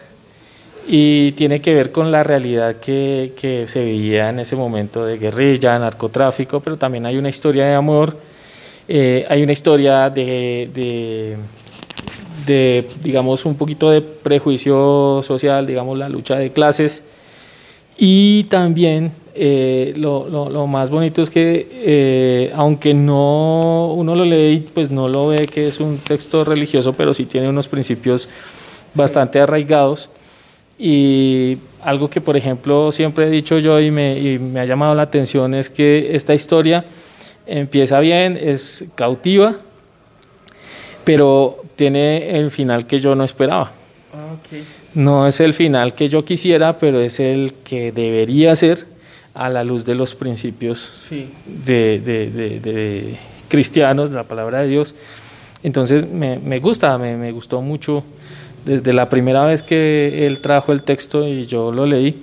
y 0.89 1.33
tiene 1.33 1.61
que 1.61 1.75
ver 1.75 1.93
con 1.93 2.11
la 2.11 2.23
realidad 2.25 2.77
que, 2.77 3.35
que, 3.37 3.69
se 3.69 3.81
veía 3.85 4.31
en 4.31 4.41
ese 4.41 4.57
momento 4.57 5.05
de 5.05 5.19
guerrilla, 5.19 5.79
narcotráfico, 5.79 6.61
pero 6.61 6.77
también 6.77 7.07
hay 7.07 7.17
una 7.17 7.29
historia 7.29 7.67
de 7.67 7.75
amor, 7.75 8.17
eh, 8.89 9.25
hay 9.29 9.43
una 9.45 9.53
historia 9.53 10.11
de, 10.11 10.71
de, 10.75 11.37
de, 12.47 12.89
digamos, 13.01 13.45
un 13.45 13.55
poquito 13.55 13.91
de 13.91 14.01
prejuicio 14.01 15.21
social, 15.23 15.67
digamos, 15.67 15.97
la 15.99 16.09
lucha 16.09 16.37
de 16.37 16.51
clases 16.51 17.05
y 18.05 18.43
también 18.51 19.13
eh, 19.33 19.95
lo, 19.97 20.29
lo, 20.29 20.67
más 20.67 20.91
bonito 20.91 21.23
es 21.23 21.31
que 21.31 21.69
eh, 21.71 22.53
aunque 22.53 22.95
no 22.95 23.95
uno 23.95 24.17
lo 24.17 24.25
lee 24.25 24.69
pues 24.75 24.91
no 24.91 25.07
lo 25.07 25.29
ve 25.29 25.47
que 25.47 25.69
es 25.69 25.79
un 25.79 25.99
texto 25.99 26.45
religioso, 26.45 26.95
pero 26.95 27.15
sí 27.15 27.27
tiene 27.27 27.49
unos 27.49 27.69
principios 27.69 28.29
bastante 28.95 29.39
arraigados. 29.39 30.11
Y 30.81 31.59
algo 31.81 32.11
que 32.11 32.21
por 32.21 32.37
ejemplo 32.37 32.91
siempre 32.91 33.29
he 33.29 33.31
dicho 33.31 33.61
yo 33.61 33.81
y 33.81 33.93
me, 33.93 34.19
y 34.19 34.37
me 34.41 34.59
ha 34.59 34.65
llamado 34.65 34.97
la 34.97 35.03
atención 35.03 35.55
es 35.55 35.71
que 35.71 36.17
esta 36.17 36.35
historia 36.35 36.85
empieza 37.47 38.01
bien, 38.01 38.37
es 38.37 38.85
cautiva, 38.97 39.59
pero 41.05 41.59
tiene 41.77 42.37
el 42.37 42.51
final 42.51 42.85
que 42.89 42.99
yo 42.99 43.15
no 43.15 43.23
esperaba. 43.23 43.71
Ah, 44.13 44.35
no 44.95 45.27
es 45.27 45.41
el 45.41 45.55
final 45.55 45.95
que 45.95 46.09
yo 46.09 46.25
quisiera, 46.25 46.79
pero 46.79 47.01
es 47.01 47.21
el 47.21 47.55
que 47.65 47.93
debería 47.93 48.55
ser 48.57 48.87
a 49.35 49.49
la 49.49 49.65
luz 49.65 49.85
de 49.85 49.95
los 49.95 50.15
principios 50.15 50.91
de, 51.47 52.01
de, 52.01 52.61
de, 52.61 53.17
cristianos, 53.49 54.11
de 54.11 54.17
la 54.17 54.25
palabra 54.25 54.61
de 54.61 54.69
Dios. 54.69 54.95
Entonces 55.63 56.07
me, 56.09 56.39
me 56.39 56.59
gusta, 56.59 56.99
me, 56.99 57.17
me, 57.17 57.33
gustó 57.33 57.63
mucho. 57.63 58.05
Desde 58.65 58.93
la 58.93 59.09
primera 59.09 59.45
vez 59.45 59.63
que 59.63 60.27
él 60.27 60.41
trajo 60.41 60.73
el 60.73 60.83
texto 60.83 61.27
y 61.27 61.47
yo 61.47 61.73
lo 61.73 61.87
leí, 61.87 62.23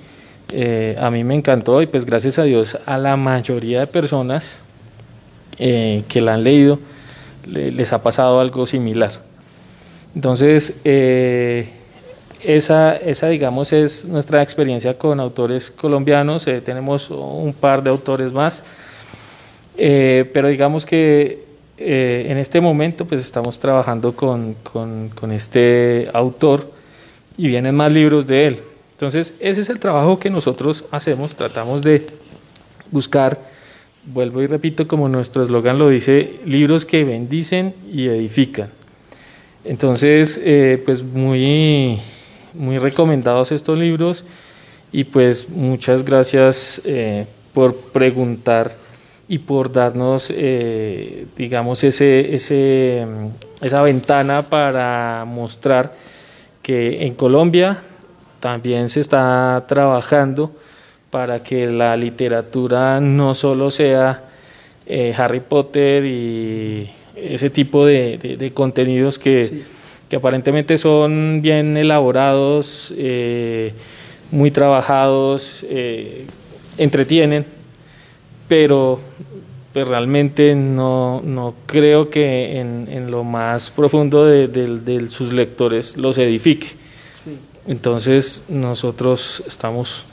eh, 0.52 0.96
a 1.00 1.10
mí 1.12 1.24
me 1.24 1.36
encantó 1.36 1.82
y 1.82 1.88
pues 1.88 2.06
gracias 2.06 2.40
a 2.40 2.44
Dios 2.44 2.78
a 2.86 2.98
la 2.98 3.18
mayoría 3.18 3.82
de 3.82 3.88
personas 3.88 4.62
eh, 5.58 6.04
que 6.08 6.22
la 6.22 6.36
han 6.36 6.44
leído 6.44 6.80
les 7.46 7.94
ha 7.94 8.04
pasado 8.04 8.40
algo 8.40 8.68
similar. 8.68 9.12
Entonces, 10.16 10.80
eh, 10.84 11.68
esa, 12.44 12.96
esa, 12.96 13.28
digamos, 13.28 13.74
es 13.74 14.06
nuestra 14.06 14.42
experiencia 14.42 14.98
con 14.98 15.20
autores 15.20 15.72
colombianos. 15.72 16.48
Eh, 16.48 16.62
tenemos 16.62 17.10
un 17.10 17.54
par 17.54 17.84
de 17.84 17.90
autores 17.90 18.32
más, 18.32 18.64
eh, 19.78 20.30
pero 20.34 20.48
digamos 20.48 20.86
que 20.86 21.44
eh, 21.78 22.28
en 22.30 22.38
este 22.38 22.60
momento 22.60 23.06
pues 23.06 23.22
estamos 23.22 23.60
trabajando 23.60 24.16
con, 24.16 24.56
con, 24.64 25.10
con, 25.10 25.32
este 25.32 26.10
autor 26.14 26.72
y 27.38 27.48
vienen 27.48 27.76
más 27.76 27.92
libros 27.92 28.28
de 28.28 28.48
él. 28.48 28.64
Entonces, 28.92 29.34
ese 29.40 29.62
es 29.62 29.70
el 29.70 29.80
trabajo 29.80 30.20
que 30.20 30.30
nosotros 30.30 30.86
hacemos, 30.92 31.36
tratamos 31.36 31.82
de 31.84 32.06
buscar, 32.92 33.40
vuelvo 34.06 34.42
y 34.42 34.48
repito, 34.48 34.88
como 34.88 35.08
nuestro 35.08 35.44
eslogan 35.44 35.80
lo 35.80 35.88
dice, 35.90 36.40
libros 36.44 36.86
que 36.86 37.06
bendicen 37.06 37.74
y 37.90 38.08
edifican. 38.08 38.72
Entonces, 39.64 40.42
pues 40.86 41.02
muy 41.02 42.00
muy 42.54 42.78
recomendados 42.78 43.52
estos 43.52 43.78
libros 43.78 44.26
y 44.92 45.04
pues 45.04 45.50
muchas 45.50 46.04
gracias 46.04 46.82
eh, 46.86 47.26
por 47.54 47.76
preguntar 47.76 48.76
y 49.28 49.38
por 49.38 49.72
darnos, 49.72 50.34
eh, 50.36 51.28
digamos, 51.38 51.84
ese, 51.84 52.34
ese, 52.34 53.06
mm, 53.08 53.66
esa 53.66 53.82
ventana 53.84 54.42
para 54.42 55.24
mostrar 55.28 55.94
que 56.64 57.06
en 57.06 57.14
Colombia 57.14 57.84
también 58.40 58.90
se 58.90 59.02
está 59.02 59.66
trabajando 59.68 60.52
para 61.12 61.44
que 61.44 61.68
la 61.68 61.96
literatura 61.96 63.00
no 63.00 63.34
solo 63.36 63.70
sea 63.70 64.24
eh, 64.86 65.14
Harry 65.16 65.40
Potter 65.40 66.06
y 66.06 66.90
ese 67.16 67.50
tipo 67.50 67.86
de, 67.86 68.18
de, 68.18 68.54
contenidos 68.54 69.20
que 69.20 69.64
que 70.10 70.16
aparentemente 70.16 70.78
son 70.78 71.40
bien 71.42 71.78
elaborados, 71.78 72.94
eh, 72.98 73.74
muy 74.32 74.50
trabajados, 74.50 75.66
eh, 75.70 76.26
entretienen, 76.78 77.46
pero 78.48 79.00
pues, 79.72 79.88
realmente 79.88 80.56
no, 80.56 81.22
no, 81.24 81.54
creo 81.68 82.10
que 82.10 82.60
en, 82.60 82.88
en, 82.92 83.12
lo 83.12 83.24
más 83.24 83.70
profundo 83.70 84.26
de, 84.26 84.48
de, 84.48 85.08
sus 85.10 85.32
lectores 85.32 85.96
los 85.96 86.18
edifique. 86.18 86.68
Entonces 87.68 88.44
nosotros 88.50 89.44
estamos 89.46 90.06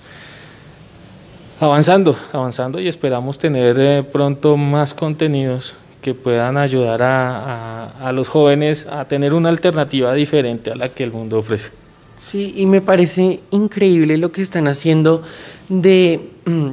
avanzando, 1.58 2.18
avanzando 2.32 2.80
y 2.80 2.88
esperamos 2.88 3.38
tener 3.38 3.76
eh, 3.80 4.02
pronto 4.02 4.58
más 4.58 4.92
contenidos 4.92 5.74
que 6.06 6.14
puedan 6.14 6.56
ayudar 6.56 7.02
a, 7.02 7.86
a, 7.98 8.12
los 8.12 8.28
jóvenes 8.28 8.86
a 8.88 9.06
tener 9.06 9.34
una 9.34 9.48
alternativa 9.48 10.14
diferente 10.14 10.70
a 10.70 10.76
la 10.76 10.88
que 10.88 11.02
el 11.02 11.10
mundo 11.10 11.36
ofrece. 11.36 11.72
Sí, 12.16 12.54
y 12.56 12.64
me 12.66 12.80
parece 12.80 13.40
increíble 13.50 14.16
lo 14.16 14.30
que 14.30 14.40
están 14.40 14.68
haciendo 14.68 15.24
de, 15.68 16.20
mm, 16.44 16.68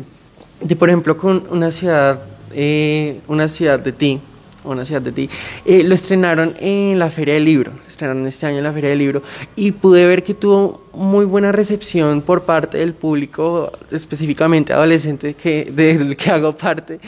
de 0.62 0.76
por 0.76 0.90
ejemplo, 0.90 1.18
con 1.18 1.46
una 1.50 1.72
ciudad, 1.72 2.22
eh, 2.54 3.22
una 3.28 3.48
ciudad 3.48 3.80
de 3.80 3.92
ti, 3.92 4.20
una 4.66 4.86
ciudad 4.86 5.02
de 5.02 5.12
ti, 5.12 5.28
eh, 5.66 5.82
lo 5.82 5.96
estrenaron 5.96 6.54
en 6.60 7.00
la 7.00 7.10
Feria 7.10 7.34
del 7.34 7.46
Libro, 7.46 7.72
lo 7.72 7.88
estrenaron 7.88 8.28
este 8.28 8.46
año 8.46 8.60
en 8.60 8.66
la 8.66 8.72
Feria 8.72 8.92
del 8.92 9.00
Libro, 9.00 9.24
y 9.56 9.72
pude 9.72 10.06
ver 10.06 10.22
que 10.22 10.36
tuvo 10.36 10.84
muy 10.94 11.26
buena 11.26 11.52
recepción 11.52 12.22
por 12.22 12.44
parte 12.44 12.78
del 12.78 12.94
público, 12.94 13.72
específicamente 13.90 14.74
adolescente 14.74 15.34
que, 15.34 15.72
del 15.72 16.16
que 16.16 16.30
hago 16.30 16.56
parte, 16.56 17.00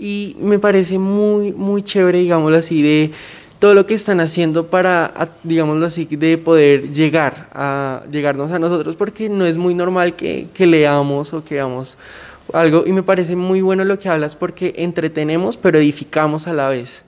y 0.00 0.34
me 0.40 0.58
parece 0.58 0.98
muy, 0.98 1.52
muy 1.52 1.82
chévere, 1.82 2.18
digámoslo 2.18 2.56
así, 2.56 2.82
de 2.82 3.10
todo 3.58 3.74
lo 3.74 3.84
que 3.84 3.92
están 3.92 4.20
haciendo 4.20 4.68
para, 4.68 5.12
digámoslo 5.42 5.84
así, 5.84 6.06
de 6.06 6.38
poder 6.38 6.92
llegar 6.92 7.48
a 7.52 8.02
llegarnos 8.10 8.50
a 8.50 8.58
nosotros, 8.58 8.96
porque 8.96 9.28
no 9.28 9.44
es 9.44 9.58
muy 9.58 9.74
normal 9.74 10.16
que, 10.16 10.46
que 10.54 10.66
leamos 10.66 11.34
o 11.34 11.44
que 11.44 11.56
veamos 11.56 11.98
algo, 12.54 12.84
y 12.86 12.92
me 12.92 13.02
parece 13.02 13.36
muy 13.36 13.60
bueno 13.60 13.84
lo 13.84 13.98
que 13.98 14.08
hablas 14.08 14.34
porque 14.34 14.72
entretenemos, 14.78 15.58
pero 15.58 15.78
edificamos 15.78 16.48
a 16.48 16.54
la 16.54 16.68
vez. 16.70 17.04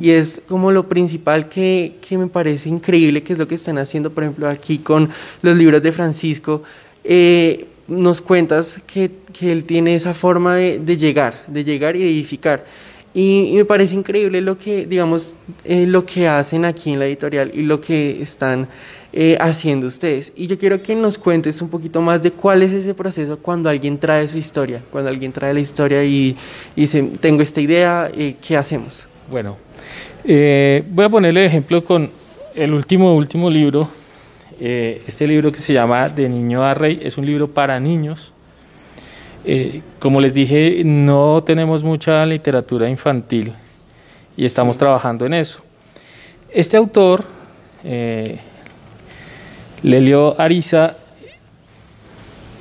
Y 0.00 0.10
es 0.10 0.42
como 0.48 0.72
lo 0.72 0.88
principal 0.88 1.48
que, 1.48 1.98
que, 2.00 2.18
me 2.18 2.26
parece 2.26 2.68
increíble, 2.68 3.22
que 3.22 3.34
es 3.34 3.38
lo 3.38 3.46
que 3.46 3.54
están 3.54 3.78
haciendo, 3.78 4.10
por 4.10 4.24
ejemplo, 4.24 4.48
aquí 4.48 4.78
con 4.78 5.10
los 5.42 5.56
libros 5.56 5.80
de 5.82 5.92
Francisco. 5.92 6.64
Eh, 7.04 7.68
nos 7.92 8.20
cuentas 8.20 8.80
que, 8.86 9.10
que, 9.32 9.52
él 9.52 9.64
tiene 9.64 9.94
esa 9.94 10.14
forma 10.14 10.56
de, 10.56 10.78
de, 10.78 10.96
llegar, 10.96 11.44
de 11.46 11.64
llegar 11.64 11.96
y 11.96 12.02
edificar. 12.02 12.64
Y, 13.14 13.52
me 13.54 13.64
parece 13.64 13.94
increíble 13.94 14.40
lo 14.40 14.56
que, 14.56 14.86
digamos, 14.86 15.34
eh, 15.64 15.86
lo 15.86 16.06
que 16.06 16.28
hacen 16.28 16.64
aquí 16.64 16.92
en 16.92 16.98
la 16.98 17.06
editorial 17.06 17.50
y 17.54 17.62
lo 17.62 17.80
que 17.80 18.22
están 18.22 18.68
eh, 19.12 19.36
haciendo 19.40 19.86
ustedes. 19.86 20.32
Y 20.34 20.46
yo 20.46 20.58
quiero 20.58 20.82
que 20.82 20.94
nos 20.94 21.18
cuentes 21.18 21.60
un 21.60 21.68
poquito 21.68 22.00
más 22.00 22.22
de 22.22 22.30
cuál 22.30 22.62
es 22.62 22.72
ese 22.72 22.94
proceso 22.94 23.38
cuando 23.38 23.68
alguien 23.68 23.98
trae 23.98 24.26
su 24.28 24.38
historia, 24.38 24.82
cuando 24.90 25.10
alguien 25.10 25.32
trae 25.32 25.52
la 25.52 25.60
historia 25.60 26.02
y, 26.02 26.36
y 26.74 26.80
dice, 26.82 27.02
tengo 27.20 27.42
esta 27.42 27.60
idea, 27.60 28.10
eh, 28.16 28.36
¿qué 28.40 28.56
hacemos? 28.56 29.06
Bueno, 29.30 29.58
eh, 30.24 30.82
voy 30.88 31.04
a 31.04 31.08
ponerle 31.08 31.44
ejemplo 31.44 31.84
con 31.84 32.10
el 32.54 32.72
último, 32.72 33.14
último 33.14 33.50
libro. 33.50 34.01
Eh, 34.60 35.02
este 35.06 35.26
libro 35.26 35.52
que 35.52 35.58
se 35.58 35.72
llama 35.72 36.08
De 36.08 36.28
Niño 36.28 36.64
a 36.64 36.74
Rey 36.74 37.00
es 37.02 37.18
un 37.18 37.26
libro 37.26 37.48
para 37.48 37.78
niños. 37.80 38.32
Eh, 39.44 39.82
como 39.98 40.20
les 40.20 40.34
dije, 40.34 40.82
no 40.84 41.42
tenemos 41.44 41.82
mucha 41.82 42.24
literatura 42.26 42.88
infantil 42.88 43.52
y 44.36 44.44
estamos 44.44 44.78
trabajando 44.78 45.26
en 45.26 45.34
eso. 45.34 45.60
Este 46.50 46.76
autor, 46.76 47.24
eh, 47.82 48.38
Lelio 49.82 50.40
Ariza, 50.40 50.96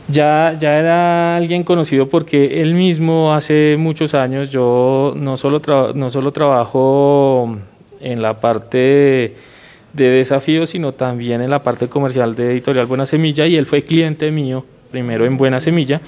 ya, 0.07 0.57
ya 0.59 0.79
era 0.79 1.35
alguien 1.37 1.63
conocido 1.63 2.09
porque 2.09 2.61
él 2.61 2.73
mismo 2.73 3.33
hace 3.33 3.75
muchos 3.77 4.13
años, 4.13 4.49
yo 4.49 5.13
no 5.15 5.37
solo, 5.37 5.61
no 5.93 6.09
solo 6.09 6.31
trabajo 6.31 7.57
en 7.99 8.21
la 8.21 8.39
parte 8.39 8.77
de 8.77 9.50
desafío, 9.93 10.65
sino 10.65 10.93
también 10.93 11.41
en 11.41 11.49
la 11.49 11.63
parte 11.63 11.87
comercial 11.87 12.35
de 12.35 12.51
Editorial 12.51 12.85
Buena 12.85 13.05
Semilla 13.05 13.45
y 13.47 13.55
él 13.55 13.65
fue 13.65 13.83
cliente 13.83 14.31
mío, 14.31 14.65
primero 14.89 15.25
en 15.25 15.37
Buena 15.37 15.59
Semilla. 15.59 16.01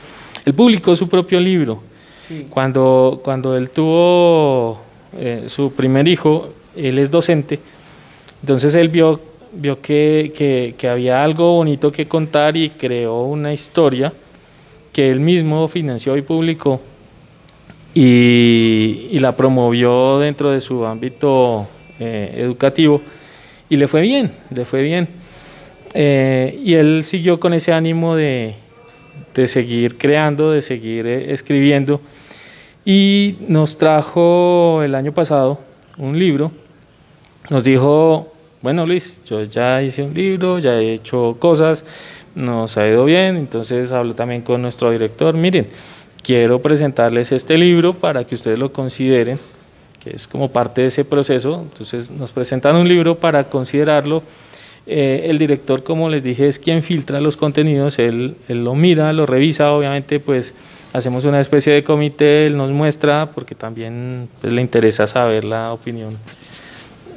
Él 0.46 0.54
publicó 0.54 0.96
su 0.96 1.10
propio 1.10 1.40
libro. 1.40 1.84
Sí. 2.28 2.48
Cuando, 2.50 3.22
cuando 3.24 3.58
él 3.58 3.70
tuvo 3.70 4.80
eh, 5.18 5.44
su 5.48 5.74
primer 5.74 6.08
hijo, 6.08 6.54
él 6.76 6.98
es 6.98 7.12
docente, 7.12 7.60
entonces 8.42 8.74
él 8.76 8.90
vio 8.90 9.20
vio 9.56 9.80
que, 9.82 10.34
que, 10.36 10.74
que, 10.78 10.90
había 10.90 11.24
algo 11.24 11.58
bonito 11.58 11.92
que 11.92 12.08
contar 12.08 12.58
y 12.58 12.72
creó 12.72 13.24
una 13.24 13.54
historia 13.54 14.12
que 14.92 15.12
él 15.12 15.20
mismo 15.20 15.68
financió 15.68 16.18
y 16.18 16.24
publicó 16.24 16.82
y, 17.94 19.10
y 19.12 19.20
la 19.20 19.36
promovió 19.36 20.18
dentro 20.20 20.50
de 20.50 20.60
su 20.60 20.84
ámbito 20.86 21.68
eh, 22.00 22.34
educativo 22.38 23.02
y 23.74 23.76
le 23.76 23.88
fue 23.88 24.02
bien, 24.02 24.32
le 24.52 24.66
fue 24.66 24.84
bien. 24.84 25.08
Eh, 25.96 26.62
y 26.64 26.76
él 26.76 27.04
siguió 27.04 27.40
con 27.40 27.56
ese 27.56 27.74
ánimo 27.74 28.16
de, 28.16 28.54
de 29.34 29.48
seguir 29.48 29.98
creando, 29.98 30.52
de 30.52 30.62
seguir 30.62 31.08
eh, 31.08 31.34
escribiendo. 31.34 32.00
Y 32.86 33.38
nos 33.48 33.80
trajo 33.80 34.84
el 34.84 34.94
año 34.94 35.12
pasado 35.12 35.60
un 35.98 36.20
libro, 36.20 36.52
nos 37.50 37.64
dijo 37.64 38.32
bueno 38.62 38.86
Luis, 38.86 39.22
yo 39.26 39.42
ya 39.42 39.82
hice 39.82 40.04
un 40.04 40.14
libro, 40.14 40.60
ya 40.60 40.80
he 40.80 40.94
hecho 40.94 41.38
cosas, 41.40 41.84
nos 42.36 42.78
ha 42.78 42.88
ido 42.88 43.06
bien, 43.06 43.38
entonces 43.38 43.92
hablo 43.92 44.14
también 44.14 44.44
con 44.44 44.62
nuestro 44.62 44.92
director, 44.92 45.34
miren, 45.34 45.68
quiero 46.22 46.62
presentarles 46.62 47.32
este 47.32 47.58
libro 47.58 47.94
para 47.94 48.24
que 48.24 48.36
ustedes 48.36 48.60
lo 48.60 48.72
consideren, 48.72 49.40
que 50.04 50.16
es 50.16 50.28
como 50.28 50.52
parte 50.52 50.82
de 50.82 50.88
ese 50.88 51.06
proceso, 51.06 51.62
entonces 51.62 52.12
nos 52.12 52.32
presentan 52.32 52.76
un 52.76 52.88
libro 52.88 53.16
para 53.16 53.46
considerarlo. 53.46 54.24
Eh, 54.86 55.28
el 55.30 55.40
director, 55.40 55.84
como 55.84 56.10
les 56.10 56.24
dije, 56.24 56.48
es 56.48 56.60
quien 56.60 56.84
filtra 56.84 57.22
los 57.22 57.38
contenidos, 57.38 58.00
él, 58.00 58.36
él 58.50 58.66
lo 58.66 58.76
mira, 58.76 59.14
lo 59.14 59.26
revisa, 59.26 59.72
obviamente 59.72 60.20
pues 60.20 60.54
hacemos 60.92 61.26
una 61.26 61.40
especie 61.40 61.74
de 61.74 61.84
comité, 61.84 62.46
él 62.46 62.58
nos 62.58 62.72
muestra, 62.72 63.32
porque 63.34 63.56
también 63.56 64.28
pues, 64.42 64.52
le 64.52 64.62
interesa 64.62 65.08
saber 65.08 65.46
la 65.46 65.74
opinión 65.74 66.18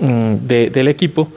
de, 0.01 0.71
del 0.71 0.89
equipo 0.89 1.29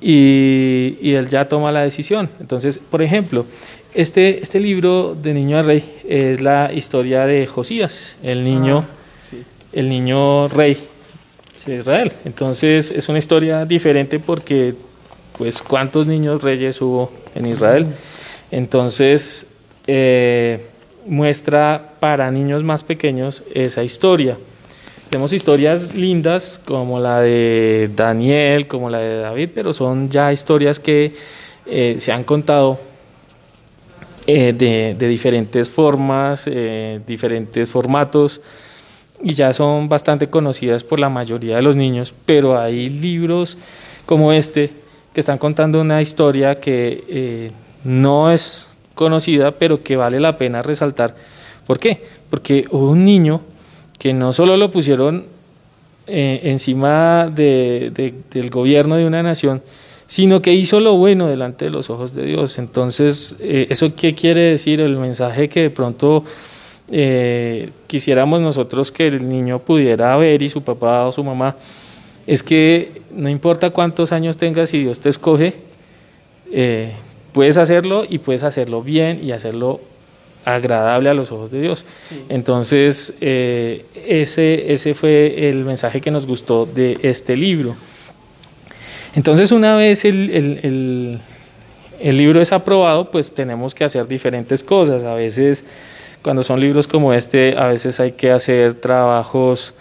y, 0.00 1.12
él 1.14 1.28
ya 1.28 1.48
toma 1.48 1.72
la 1.72 1.82
decisión. 1.82 2.28
Entonces, 2.40 2.78
por 2.78 3.02
ejemplo, 3.02 3.46
este, 3.94 4.40
este 4.42 4.60
libro 4.60 5.16
de 5.20 5.34
Niño 5.34 5.58
a 5.58 5.62
Rey 5.62 5.98
es 6.08 6.40
la 6.40 6.72
historia 6.72 7.26
de 7.26 7.46
Josías, 7.46 8.16
el 8.22 8.44
niño, 8.44 8.84
ah. 8.86 8.97
El 9.72 9.88
niño 9.88 10.48
rey 10.48 10.88
de 11.66 11.76
Israel. 11.76 12.12
Entonces, 12.24 12.90
es 12.90 13.08
una 13.08 13.18
historia 13.18 13.64
diferente 13.64 14.18
porque, 14.18 14.74
pues, 15.36 15.62
¿cuántos 15.62 16.06
niños 16.06 16.42
reyes 16.42 16.80
hubo 16.80 17.12
en 17.34 17.46
Israel? 17.46 17.86
Entonces, 18.50 19.46
eh, 19.86 20.66
muestra 21.06 21.94
para 22.00 22.30
niños 22.30 22.64
más 22.64 22.82
pequeños 22.82 23.44
esa 23.54 23.82
historia. 23.82 24.38
Tenemos 25.10 25.32
historias 25.32 25.94
lindas 25.94 26.60
como 26.64 27.00
la 27.00 27.20
de 27.20 27.90
Daniel, 27.94 28.66
como 28.66 28.90
la 28.90 28.98
de 28.98 29.18
David, 29.20 29.50
pero 29.54 29.72
son 29.72 30.10
ya 30.10 30.32
historias 30.32 30.78
que 30.78 31.14
eh, 31.66 31.96
se 31.98 32.12
han 32.12 32.24
contado 32.24 32.78
eh, 34.26 34.52
de, 34.52 35.08
diferentes 35.08 35.70
formas, 35.70 36.44
diferentes 37.06 37.68
formatos 37.68 38.42
y 39.22 39.34
ya 39.34 39.52
son 39.52 39.88
bastante 39.88 40.28
conocidas 40.28 40.84
por 40.84 41.00
la 41.00 41.08
mayoría 41.08 41.56
de 41.56 41.62
los 41.62 41.76
niños, 41.76 42.14
pero 42.24 42.58
hay 42.58 42.88
libros 42.88 43.58
como 44.06 44.32
este 44.32 44.70
que 45.12 45.20
están 45.20 45.38
contando 45.38 45.80
una 45.80 46.00
historia 46.00 46.60
que 46.60 47.04
eh, 47.08 47.50
no 47.84 48.30
es 48.30 48.68
conocida, 48.94 49.52
pero 49.52 49.82
que 49.82 49.96
vale 49.96 50.20
la 50.20 50.38
pena 50.38 50.62
resaltar. 50.62 51.16
¿Por 51.66 51.78
qué? 51.78 52.02
Porque 52.30 52.66
un 52.70 53.04
niño 53.04 53.40
que 53.98 54.12
no 54.12 54.32
solo 54.32 54.56
lo 54.56 54.70
pusieron 54.70 55.26
eh, 56.06 56.40
encima 56.44 57.28
de, 57.28 58.14
del 58.30 58.50
gobierno 58.50 58.96
de 58.96 59.06
una 59.06 59.22
nación, 59.22 59.62
sino 60.06 60.40
que 60.40 60.54
hizo 60.54 60.80
lo 60.80 60.96
bueno 60.96 61.26
delante 61.26 61.66
de 61.66 61.70
los 61.70 61.90
ojos 61.90 62.14
de 62.14 62.24
Dios. 62.24 62.58
Entonces, 62.58 63.36
eh, 63.40 63.66
¿eso 63.68 63.94
qué 63.94 64.14
quiere 64.14 64.40
decir? 64.42 64.80
El 64.80 64.96
mensaje 64.96 65.48
que 65.48 65.62
de 65.62 65.70
pronto 65.70 66.24
eh, 66.90 67.70
quisiéramos 67.86 68.40
nosotros 68.40 68.90
que 68.90 69.06
el 69.08 69.28
niño 69.28 69.58
pudiera 69.60 70.16
ver 70.16 70.42
y 70.42 70.48
su 70.48 70.62
papá 70.62 71.06
o 71.06 71.12
su 71.12 71.22
mamá, 71.22 71.56
es 72.26 72.42
que 72.42 73.02
no 73.10 73.28
importa 73.28 73.70
cuántos 73.70 74.12
años 74.12 74.36
tengas, 74.36 74.70
si 74.70 74.80
Dios 74.80 75.00
te 75.00 75.08
escoge, 75.08 75.54
eh, 76.52 76.94
puedes 77.32 77.56
hacerlo 77.56 78.04
y 78.08 78.18
puedes 78.18 78.42
hacerlo 78.42 78.82
bien 78.82 79.20
y 79.22 79.32
hacerlo 79.32 79.80
agradable 80.44 81.10
a 81.10 81.14
los 81.14 81.30
ojos 81.30 81.50
de 81.50 81.60
Dios. 81.60 81.84
Sí. 82.08 82.24
Entonces, 82.28 83.14
eh, 83.20 83.84
ese, 84.06 84.72
ese 84.72 84.94
fue 84.94 85.48
el 85.48 85.64
mensaje 85.64 86.00
que 86.00 86.10
nos 86.10 86.26
gustó 86.26 86.66
de 86.66 86.98
este 87.02 87.36
libro. 87.36 87.76
Entonces, 89.14 89.52
una 89.52 89.76
vez 89.76 90.04
el, 90.04 90.30
el, 90.30 90.60
el, 90.62 91.20
el, 92.00 92.16
libro 92.16 92.40
es 92.40 92.52
aprobado, 92.52 93.10
pues 93.10 93.34
tenemos 93.34 93.74
que 93.74 93.84
hacer 93.84 94.06
diferentes 94.06 94.62
cosas. 94.62 95.02
A 95.04 95.14
veces, 95.14 95.64
cuando 96.22 96.42
son 96.42 96.60
libros 96.60 96.86
como 96.86 97.12
este, 97.12 97.56
a 97.56 97.68
veces 97.68 98.00
hay 98.00 98.12
que 98.12 98.30
hacer 98.30 98.74
trabajos 98.74 99.74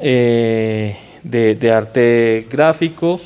eh, 0.00 0.98
de, 1.22 1.54
de, 1.54 1.72
arte 1.72 2.46
gráfico, 2.50 3.20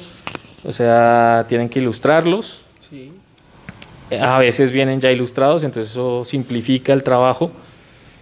o 0.65 0.73
sea, 0.73 1.47
tienen 1.49 1.69
que 1.69 1.79
ilustrarlos. 1.81 2.63
Sí 2.89 3.13
a 4.11 4.39
veces 4.39 4.71
vienen 4.71 5.01
ya 5.01 5.11
ilustrados, 5.11 5.65
entonces 5.65 5.93
eso 5.93 6.25
simplifica 6.25 6.93
el 6.93 7.03
trabajo. 7.03 7.51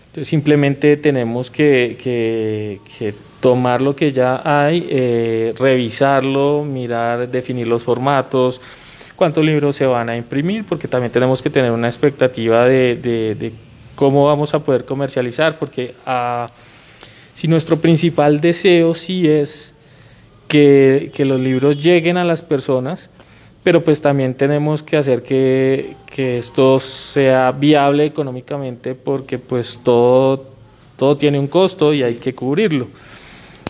Entonces 0.07 0.29
simplemente 0.29 0.97
tenemos 0.97 1.51
que, 1.51 1.97
que, 2.03 2.81
que 2.99 3.15
tomar 3.41 3.81
lo 3.81 3.97
que 3.97 4.13
ya 4.13 4.41
hay, 4.45 4.87
eh, 4.89 5.55
revisarlo, 5.59 6.65
mirar, 6.65 7.29
definir 7.29 7.67
los 7.67 7.83
formatos, 7.83 8.61
cuántos 9.17 9.45
libros 9.45 9.77
se 9.77 9.87
van 9.87 10.09
a 10.09 10.17
imprimir, 10.17 10.65
porque 10.65 10.89
también 10.89 11.13
tenemos 11.13 11.43
que 11.43 11.51
tener 11.51 11.73
una 11.73 11.89
expectativa 11.89 12.65
de, 12.65 12.97
de, 12.97 13.35
de 13.35 13.53
cómo 13.95 14.27
vamos 14.27 14.55
a 14.55 14.61
poder 14.61 14.85
comercializar, 14.85 15.59
porque 15.59 15.95
ah, 16.07 16.51
si 17.35 17.49
nuestro 17.49 17.81
principal 17.81 18.41
deseo 18.41 18.95
sí 18.95 19.29
es 19.29 19.75
que, 20.49 21.11
que 21.15 21.25
los 21.25 21.41
libros 21.41 21.83
lleguen 21.83 22.17
a 22.17 22.25
las 22.25 22.43
personas, 22.43 23.11
pero 23.63 23.83
pues 23.83 24.01
también 24.01 24.35
tenemos 24.35 24.83
que 24.83 24.97
hacer 24.97 25.23
que, 25.23 25.97
que, 26.07 26.39
esto 26.39 26.79
sea 26.79 27.51
viable 27.51 28.05
económicamente 28.05 28.95
porque 28.95 29.39
pues 29.39 29.81
todo, 29.83 30.45
todo 30.97 31.17
tiene 31.17 31.39
un 31.39 31.49
costo 31.49 31.93
y 31.95 32.03
hay 32.03 32.17
que 32.17 32.35
cubrirlo. 32.35 32.89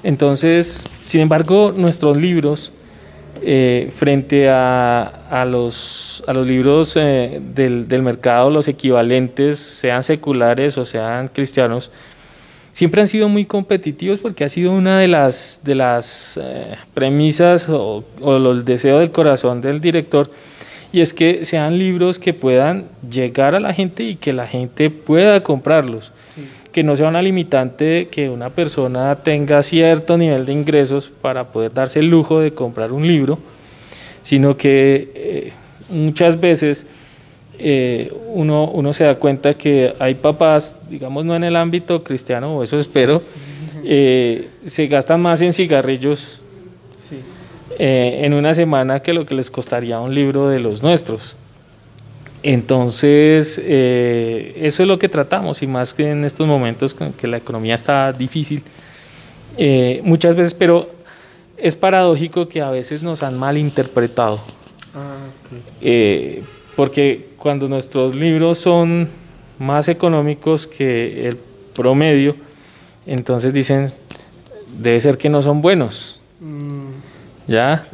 Entonces, 0.02 0.84
sin 1.06 1.22
embargo, 1.22 1.72
nuestros 1.74 2.16
libros, 2.16 2.72
eh, 3.42 3.90
frente 3.94 4.48
a, 4.48 5.02
a, 5.30 5.44
los, 5.44 6.22
a 6.26 6.32
los 6.32 6.46
libros 6.46 6.96
eh, 6.96 7.40
del, 7.54 7.88
del 7.88 8.02
mercado, 8.02 8.50
los 8.50 8.68
equivalentes, 8.68 9.58
sean 9.58 10.02
seculares 10.02 10.78
o 10.78 10.84
sean 10.84 11.28
cristianos, 11.28 11.90
siempre 12.72 13.00
han 13.00 13.08
sido 13.08 13.28
muy 13.28 13.44
competitivos 13.44 14.18
porque 14.18 14.44
ha 14.44 14.48
sido 14.48 14.72
una 14.72 14.98
de 14.98 15.08
las, 15.08 15.60
de 15.64 15.74
las 15.74 16.38
eh, 16.42 16.76
premisas 16.92 17.68
o, 17.68 18.04
o 18.20 18.36
el 18.36 18.64
deseo 18.64 18.98
del 18.98 19.10
corazón 19.10 19.60
del 19.60 19.80
director 19.80 20.30
y 20.94 21.00
es 21.00 21.12
que 21.12 21.44
sean 21.44 21.76
libros 21.76 22.20
que 22.20 22.34
puedan 22.34 22.86
llegar 23.10 23.56
a 23.56 23.60
la 23.60 23.72
gente 23.72 24.04
y 24.04 24.14
que 24.14 24.32
la 24.32 24.46
gente 24.46 24.90
pueda 24.90 25.42
comprarlos. 25.42 26.12
Que 26.74 26.82
no 26.82 26.96
sea 26.96 27.06
una 27.08 27.22
limitante 27.22 28.08
que 28.10 28.28
una 28.28 28.50
persona 28.50 29.14
tenga 29.22 29.62
cierto 29.62 30.18
nivel 30.18 30.44
de 30.44 30.52
ingresos 30.52 31.08
para 31.22 31.52
poder 31.52 31.72
darse 31.72 32.00
el 32.00 32.10
lujo 32.10 32.40
de 32.40 32.52
comprar 32.52 32.90
un 32.92 33.06
libro, 33.06 33.38
sino 34.24 34.56
que 34.56 35.12
eh, 35.14 35.52
muchas 35.88 36.40
veces 36.40 36.84
eh, 37.60 38.12
uno, 38.32 38.68
uno 38.68 38.92
se 38.92 39.04
da 39.04 39.14
cuenta 39.14 39.54
que 39.54 39.94
hay 40.00 40.16
papás, 40.16 40.74
digamos 40.90 41.24
no 41.24 41.36
en 41.36 41.44
el 41.44 41.54
ámbito 41.54 42.02
cristiano, 42.02 42.56
o 42.56 42.64
eso 42.64 42.76
espero, 42.76 43.22
eh, 43.84 44.48
se 44.66 44.88
gastan 44.88 45.22
más 45.22 45.40
en 45.42 45.52
cigarrillos 45.52 46.40
en 47.78 48.34
una 48.34 48.52
semana 48.52 49.00
que 49.00 49.12
lo 49.12 49.26
que 49.26 49.36
les 49.36 49.48
costaría 49.48 50.00
un 50.00 50.12
libro 50.12 50.48
de 50.48 50.58
los 50.58 50.82
nuestros. 50.82 51.36
Entonces, 52.46 53.58
eh, 53.64 54.60
eso 54.60 54.82
es 54.82 54.88
lo 54.88 54.98
que 54.98 55.08
tratamos, 55.08 55.62
y 55.62 55.66
más 55.66 55.94
que 55.94 56.10
en 56.10 56.24
estos 56.26 56.46
momentos 56.46 56.94
que 57.16 57.26
la 57.26 57.38
economía 57.38 57.74
está 57.74 58.12
difícil, 58.12 58.62
eh, 59.56 60.02
muchas 60.04 60.36
veces, 60.36 60.52
pero 60.52 60.90
es 61.56 61.74
paradójico 61.74 62.46
que 62.46 62.60
a 62.60 62.70
veces 62.70 63.02
nos 63.02 63.22
han 63.22 63.38
malinterpretado. 63.38 64.40
Ah, 64.94 65.26
porque 66.76 67.28
cuando 67.38 67.66
nuestros 67.66 68.14
libros 68.14 68.58
son 68.58 69.08
más 69.58 69.88
económicos 69.88 70.66
que 70.66 71.26
el 71.26 71.38
promedio, 71.74 72.36
entonces 73.06 73.54
dicen, 73.54 73.90
debe 74.78 75.00
ser 75.00 75.16
que 75.16 75.30
no 75.30 75.40
son 75.40 75.62
buenos. 75.62 76.20
Mm. 76.40 76.88
¿Ya? 77.48 77.84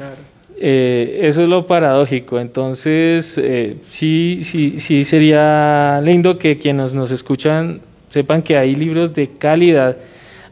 Eh, 0.62 1.20
eso 1.23 1.42
es 1.42 1.49
lo 1.49 1.66
paradójico. 1.66 2.38
Entonces, 2.38 3.38
eh, 3.38 3.79
sí, 3.88 4.40
sí, 4.42 4.79
sí 4.79 5.05
sería 5.05 6.03
lindo 6.05 6.37
que 6.38 6.59
quienes 6.59 6.92
nos 6.92 7.11
escuchan 7.11 7.81
sepan 8.11 8.42
que 8.42 8.59
hay 8.59 8.77
libros 8.77 9.14
de 9.14 9.31
calidad 9.31 9.96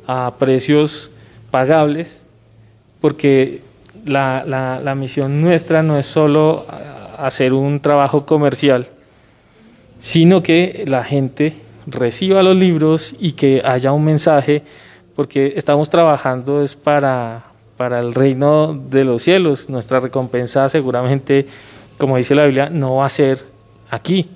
a 0.06 0.34
precios 0.38 1.10
pagables, 1.50 2.22
porque 3.02 3.60
la, 4.06 4.44
la, 4.46 4.80
la 4.82 4.94
misión 4.94 5.42
nuestra 5.42 5.82
no 5.82 5.98
es 5.98 6.06
solo 6.06 6.66
hacer 7.18 7.52
un 7.52 7.80
trabajo 7.80 8.24
comercial, 8.24 8.86
sino 9.98 10.42
que 10.42 10.84
la 10.86 11.04
gente 11.04 11.54
reciba 11.86 12.42
los 12.42 12.56
libros 12.56 13.14
y 13.18 13.32
que 13.32 13.60
haya 13.64 13.92
un 13.92 14.04
mensaje, 14.04 14.62
porque 15.14 15.52
estamos 15.56 15.90
trabajando 15.90 16.62
es 16.62 16.74
para 16.74 17.44
para 17.78 18.00
el 18.00 18.12
reino 18.12 18.74
de 18.74 19.04
los 19.04 19.22
cielos. 19.22 19.70
Nuestra 19.70 20.00
recompensa 20.00 20.68
seguramente, 20.68 21.46
como 21.96 22.18
dice 22.18 22.34
la 22.34 22.44
Biblia, 22.44 22.68
no 22.68 22.96
va 22.96 23.06
a 23.06 23.08
ser 23.08 23.38
aquí. 23.88 24.28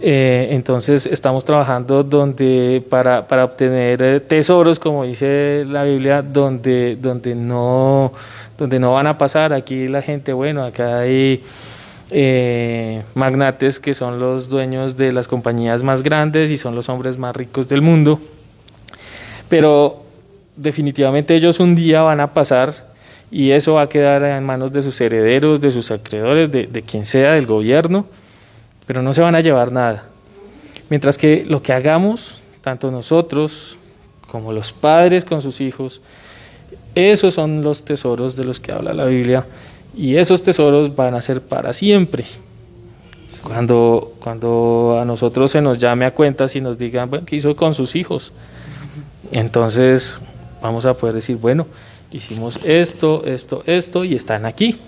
Eh, 0.00 0.48
entonces 0.50 1.06
estamos 1.06 1.44
trabajando 1.44 2.02
donde 2.02 2.84
para, 2.90 3.26
para, 3.26 3.44
obtener 3.44 4.02
eh, 4.02 4.20
tesoros, 4.20 4.78
como 4.78 5.04
dice 5.04 5.64
la 5.66 5.84
Biblia, 5.84 6.20
donde, 6.20 6.96
donde, 6.96 7.34
no, 7.34 8.12
donde 8.58 8.78
no 8.78 8.92
van 8.92 9.06
a 9.06 9.16
pasar. 9.16 9.52
Aquí 9.54 9.88
la 9.88 10.02
gente, 10.02 10.32
bueno, 10.32 10.64
acá 10.64 10.98
hay 10.98 11.42
eh, 12.10 13.02
magnates 13.14 13.78
que 13.78 13.94
son 13.94 14.18
los 14.18 14.48
dueños 14.48 14.96
de 14.96 15.12
las 15.12 15.28
compañías 15.28 15.82
más 15.82 16.02
grandes 16.02 16.50
y 16.50 16.58
son 16.58 16.74
los 16.74 16.88
hombres 16.88 17.16
más 17.16 17.34
ricos 17.34 17.68
del 17.68 17.80
mundo. 17.80 18.20
Pero 19.48 20.03
definitivamente 20.56 21.34
ellos 21.34 21.60
un 21.60 21.74
día 21.74 22.02
van 22.02 22.20
a 22.20 22.32
pasar 22.32 22.94
y 23.30 23.50
eso 23.50 23.74
va 23.74 23.82
a 23.82 23.88
quedar 23.88 24.22
en 24.22 24.44
manos 24.44 24.72
de 24.72 24.82
sus 24.82 25.00
herederos, 25.00 25.60
de 25.60 25.70
sus 25.70 25.90
acreedores, 25.90 26.50
de, 26.50 26.82
quien 26.82 27.04
sea, 27.04 27.32
del 27.32 27.46
gobierno, 27.46 28.06
pero 28.86 29.02
no 29.02 29.12
se 29.12 29.22
van 29.22 29.34
a 29.34 29.40
llevar 29.40 29.72
nada. 29.72 30.04
Mientras 30.90 31.18
que 31.18 31.44
lo 31.44 31.62
que 31.62 31.72
hagamos, 31.72 32.36
tanto 32.62 32.90
nosotros 32.90 33.76
como 34.30 34.52
los 34.52 34.72
padres 34.72 35.24
con 35.24 35.42
sus 35.42 35.60
hijos, 35.60 36.00
esos 36.94 37.34
son 37.34 37.62
los 37.62 37.84
tesoros 37.84 38.36
de 38.36 38.44
los 38.44 38.60
que 38.60 38.70
habla 38.70 38.92
la 38.92 39.06
Biblia 39.06 39.46
y 39.96 40.16
esos 40.16 40.42
tesoros 40.42 40.94
van 40.94 41.14
a 41.14 41.22
ser 41.22 41.40
para 41.40 41.72
siempre. 41.72 42.24
Cuando, 43.42 44.14
cuando 44.20 44.98
a 45.00 45.04
nosotros 45.04 45.50
se 45.50 45.60
nos 45.60 45.78
llame 45.78 46.04
a 46.04 46.14
cuentas 46.14 46.54
y 46.56 46.60
nos 46.60 46.78
digan, 46.78 47.10
bueno, 47.10 47.26
¿qué 47.26 47.36
hizo 47.36 47.54
con 47.56 47.74
sus 47.74 47.96
hijos? 47.96 48.32
Entonces, 49.32 50.20
vamos 50.64 50.86
a 50.86 50.94
poder 50.94 51.14
decir, 51.14 51.36
bueno, 51.36 51.66
hicimos 52.10 52.58
esto, 52.64 53.22
esto, 53.26 53.62
esto 53.66 54.02
y 54.02 54.14
están 54.14 54.46
aquí. 54.46 54.78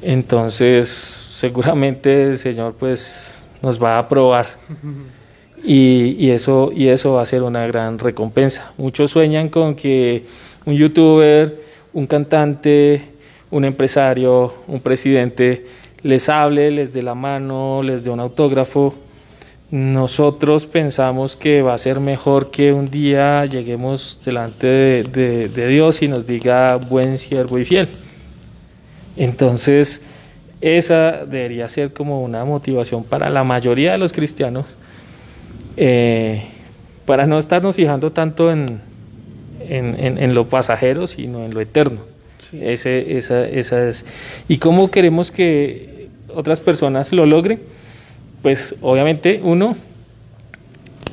Entonces, 0.00 0.88
seguramente 0.88 2.30
el 2.30 2.38
Señor 2.38 2.74
pues 2.78 3.44
nos 3.62 3.82
va 3.82 3.96
a 3.96 3.98
aprobar. 3.98 4.46
Y, 5.62 6.30
eso, 6.30 6.72
y 6.74 6.88
eso 6.88 7.12
va 7.12 7.22
a 7.22 7.26
ser 7.26 7.42
una 7.42 7.66
gran 7.66 7.98
recompensa. 7.98 8.72
Muchos 8.78 9.10
sueñan 9.10 9.50
con 9.50 9.74
que 9.74 10.24
un 10.64 10.72
youtuber, 10.74 11.62
un 11.92 12.06
cantante, 12.06 13.10
un 13.50 13.66
empresario, 13.66 14.54
un 14.66 14.80
presidente 14.80 15.66
les 16.02 16.30
hable, 16.30 16.70
les 16.70 16.94
dé 16.94 17.02
la 17.02 17.14
mano, 17.14 17.82
les 17.82 18.02
dé 18.02 18.08
un 18.08 18.20
autógrafo 18.20 18.94
nosotros 19.70 20.66
pensamos 20.66 21.36
que 21.36 21.62
va 21.62 21.74
a 21.74 21.78
ser 21.78 22.00
mejor 22.00 22.50
que 22.50 22.72
un 22.72 22.90
día 22.90 23.44
lleguemos 23.46 24.20
delante 24.24 24.66
de, 24.66 25.68
Dios 25.68 26.02
y 26.02 26.08
nos 26.08 26.26
diga 26.26 26.76
buen 26.76 27.18
siervo 27.18 27.58
y 27.58 27.64
fiel. 27.64 27.88
Entonces, 29.16 30.02
esa 30.60 31.24
debería 31.24 31.68
ser 31.68 31.92
como 31.92 32.22
una 32.22 32.44
motivación 32.44 33.04
para 33.04 33.30
la 33.30 33.44
mayoría 33.44 33.92
de 33.92 33.98
los 33.98 34.12
cristianos, 34.12 34.66
eh, 35.76 36.46
para 37.06 37.26
no 37.26 37.38
estarnos 37.38 37.76
fijando 37.76 38.10
tanto 38.10 38.50
en, 38.50 38.80
en, 39.68 40.34
lo 40.34 40.48
pasajero, 40.48 41.06
sino 41.06 41.44
en 41.44 41.54
lo 41.54 41.60
eterno. 41.60 42.00
Ese, 42.52 43.16
esa, 43.16 43.46
esa 43.46 43.88
es. 43.88 44.04
¿Y 44.48 44.58
cómo 44.58 44.90
queremos 44.90 45.30
que 45.30 46.08
otras 46.34 46.58
personas 46.58 47.12
lo 47.12 47.24
logren? 47.24 47.60
Pues 48.42 48.74
obviamente 48.80 49.40
uno, 49.42 49.76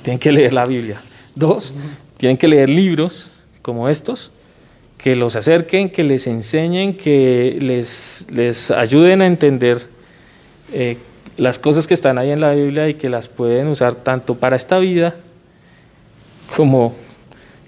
tienen 0.01 0.19
que 0.19 0.31
leer 0.31 0.53
la 0.53 0.65
Biblia. 0.65 1.01
Dos, 1.35 1.73
tienen 2.17 2.37
que 2.37 2.47
leer 2.47 2.69
libros 2.69 3.29
como 3.61 3.89
estos, 3.89 4.31
que 4.97 5.15
los 5.15 5.35
acerquen, 5.35 5.89
que 5.89 6.03
les 6.03 6.27
enseñen, 6.27 6.95
que 6.97 7.57
les, 7.61 8.27
les 8.31 8.71
ayuden 8.71 9.21
a 9.21 9.27
entender 9.27 9.87
eh, 10.73 10.97
las 11.37 11.59
cosas 11.59 11.85
que 11.85 11.93
están 11.93 12.17
ahí 12.17 12.31
en 12.31 12.41
la 12.41 12.53
Biblia 12.53 12.89
y 12.89 12.95
que 12.95 13.09
las 13.09 13.27
pueden 13.27 13.67
usar 13.67 13.95
tanto 13.95 14.35
para 14.35 14.55
esta 14.55 14.79
vida 14.79 15.15
como 16.55 16.95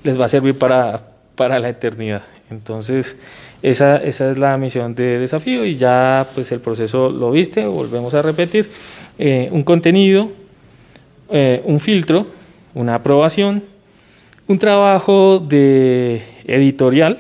les 0.04 0.20
va 0.20 0.26
a 0.26 0.30
servir 0.30 0.58
para, 0.58 1.12
para 1.36 1.60
la 1.60 1.70
eternidad. 1.70 2.24
Entonces, 2.50 3.18
esa, 3.62 3.98
esa 3.98 4.32
es 4.32 4.38
la 4.38 4.58
misión 4.58 4.96
de 4.96 5.20
desafío 5.20 5.66
y 5.66 5.76
ya 5.76 6.26
pues 6.34 6.52
el 6.52 6.60
proceso 6.60 7.10
lo 7.10 7.32
viste, 7.32 7.66
volvemos 7.66 8.14
a 8.14 8.22
repetir, 8.22 8.70
eh, 9.18 9.50
un 9.52 9.64
contenido, 9.64 10.32
eh, 11.30 11.62
un 11.66 11.80
filtro, 11.80 12.28
una 12.74 12.96
aprobación, 12.96 13.64
un 14.48 14.58
trabajo 14.58 15.40
de 15.40 16.24
editorial, 16.46 17.20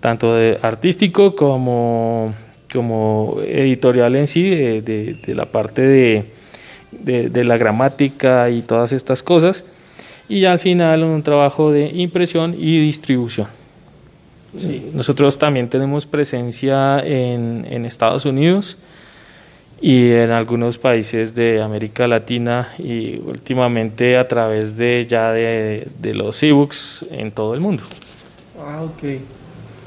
tanto 0.00 0.34
de 0.34 0.58
artístico 0.62 1.36
como, 1.36 2.34
como 2.72 3.38
editorial 3.42 4.16
en 4.16 4.26
sí, 4.26 4.48
de, 4.48 5.18
la 5.28 5.46
parte 5.46 5.82
de, 5.82 6.24
de 6.90 7.44
la 7.44 7.56
gramática 7.56 8.50
y 8.50 8.62
todas 8.62 8.92
estas 8.92 9.22
cosas, 9.22 9.64
y 10.28 10.44
al 10.44 10.58
final 10.58 11.04
un 11.04 11.22
trabajo 11.22 11.70
de 11.70 11.86
impresión 11.86 12.54
y 12.58 12.80
distribución. 12.80 13.57
Nosotros 14.94 15.38
también 15.38 15.68
tenemos 15.68 16.06
presencia 16.06 17.00
en, 17.00 17.66
en, 17.68 17.84
Estados 17.84 18.24
Unidos 18.24 18.78
y 19.80 20.10
en 20.10 20.30
algunos 20.30 20.78
países 20.78 21.34
de 21.34 21.60
América 21.60 22.08
Latina 22.08 22.74
y 22.78 23.18
últimamente 23.18 24.16
a 24.16 24.26
través 24.26 24.76
de 24.76 25.06
ya 25.06 25.32
de, 25.32 25.88
de 25.98 26.14
los 26.14 26.42
ebooks 26.42 27.06
en 27.10 27.30
todo 27.30 27.54
el 27.54 27.60
mundo. 27.60 27.84
Ah, 28.58 28.82
ok. 28.82 29.20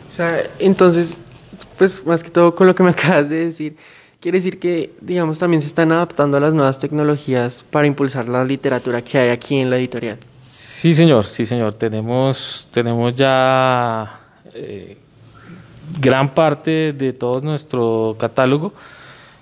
O 0.08 0.16
sea, 0.16 0.42
entonces, 0.60 1.18
pues 1.78 2.06
más 2.06 2.24
que 2.24 2.30
todo 2.30 2.54
con 2.54 2.68
lo 2.68 2.76
que 2.76 2.84
me 2.84 2.90
acabas 2.92 3.30
de 3.30 3.46
decir, 3.46 3.76
quiere 4.20 4.38
decir 4.38 4.60
que, 4.60 4.92
digamos, 5.02 5.40
también 5.40 5.62
se 5.62 5.68
están 5.68 5.92
adaptando 5.92 6.38
a 6.38 6.40
las 6.40 6.54
nuevas 6.54 6.78
tecnologías 6.78 7.66
para 7.70 7.88
impulsar 7.88 8.30
la 8.30 8.44
literatura 8.46 9.02
que 9.02 9.18
hay 9.18 9.30
aquí 9.30 9.58
en 9.58 9.70
la 9.70 9.78
editorial. 9.78 10.20
Sí, 10.46 10.94
señor, 10.94 11.26
sí, 11.26 11.46
señor. 11.46 11.74
Tenemos, 11.74 12.68
tenemos 12.72 13.14
ya 13.16 14.21
eh, 14.54 14.98
gran 16.00 16.34
parte 16.34 16.94
de 16.94 17.14
todo 17.14 17.42
nuestro 17.42 18.16
catálogo 18.20 18.74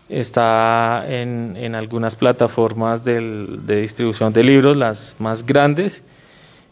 está 0.09 1.05
en, 1.07 1.55
en 1.57 1.75
algunas 1.75 2.15
plataformas 2.15 3.03
del, 3.03 3.59
de 3.65 3.81
distribución 3.81 4.33
de 4.33 4.43
libros, 4.43 4.75
las 4.75 5.15
más 5.19 5.45
grandes, 5.45 6.03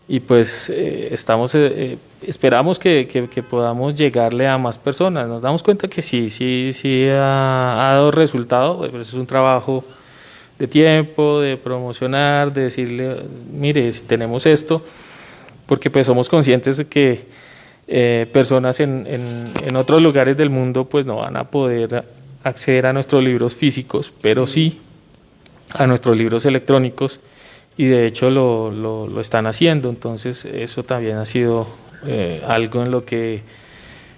y 0.09 0.21
pues 0.21 0.69
eh, 0.69 1.09
estamos 1.11 1.53
eh, 1.53 1.71
eh, 1.75 1.97
esperamos 2.21 2.79
que, 2.79 3.07
que, 3.07 3.43
podamos 3.43 3.93
llegarle 3.93 4.47
a 4.47 4.57
más 4.57 4.77
personas. 4.77 5.27
Nos 5.27 5.41
damos 5.41 5.63
cuenta 5.63 5.87
que 5.89 6.01
sí 6.01 6.29
sí 6.29 6.71
sí 6.73 7.05
ha, 7.09 7.91
dado 7.91 8.11
resultado 8.11 8.89
pues 8.89 9.09
es 9.09 9.13
un 9.13 9.27
trabajo 9.27 9.83
de 10.57 10.67
tiempo 10.67 11.41
de 11.41 11.57
promocionar 11.57 12.53
de 12.53 12.63
decirle 12.63 13.17
mire 13.51 13.91
tenemos 14.07 14.45
esto 14.45 14.81
porque 15.65 15.89
pues 15.89 16.07
somos 16.07 16.29
conscientes 16.29 16.77
de 16.77 16.87
que 16.87 17.25
personas 17.87 18.81
en, 18.81 19.07
en, 19.07 19.45
en, 19.63 19.75
otros 19.77 20.01
lugares 20.01 20.35
del 20.35 20.49
mundo 20.49 20.85
pues 20.85 21.05
no 21.05 21.17
van 21.17 21.37
a 21.37 21.45
poder 21.45 22.03
acceder 22.43 22.85
a 22.85 22.91
nuestros 22.91 23.23
libros 23.23 23.55
físicos 23.55 24.11
pero 24.21 24.45
sí 24.45 24.81
a 25.73 25.87
nuestros 25.87 26.17
libros 26.17 26.45
electrónicos 26.45 27.21
y 27.77 27.85
de 27.85 28.07
hecho 28.07 28.29
lo, 28.29 28.71
lo, 28.71 29.21
están 29.21 29.45
haciendo. 29.45 29.89
Entonces 29.89 30.45
eso 30.45 30.83
también 30.83 31.17
ha 31.17 31.25
sido 31.25 31.67
eh, 32.05 32.41
algo 32.45 32.83
en 32.83 32.91
lo 32.91 33.05
que 33.05 33.41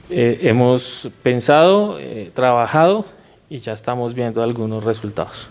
eh, 0.09 0.39
hemos 0.43 1.09
pensado, 1.21 1.99
eh, 1.99 2.31
trabajado 2.33 3.05
y 3.49 3.59
ya 3.59 3.73
estamos 3.73 4.13
viendo 4.13 4.41
algunos 4.41 4.83
resultados. 4.83 5.49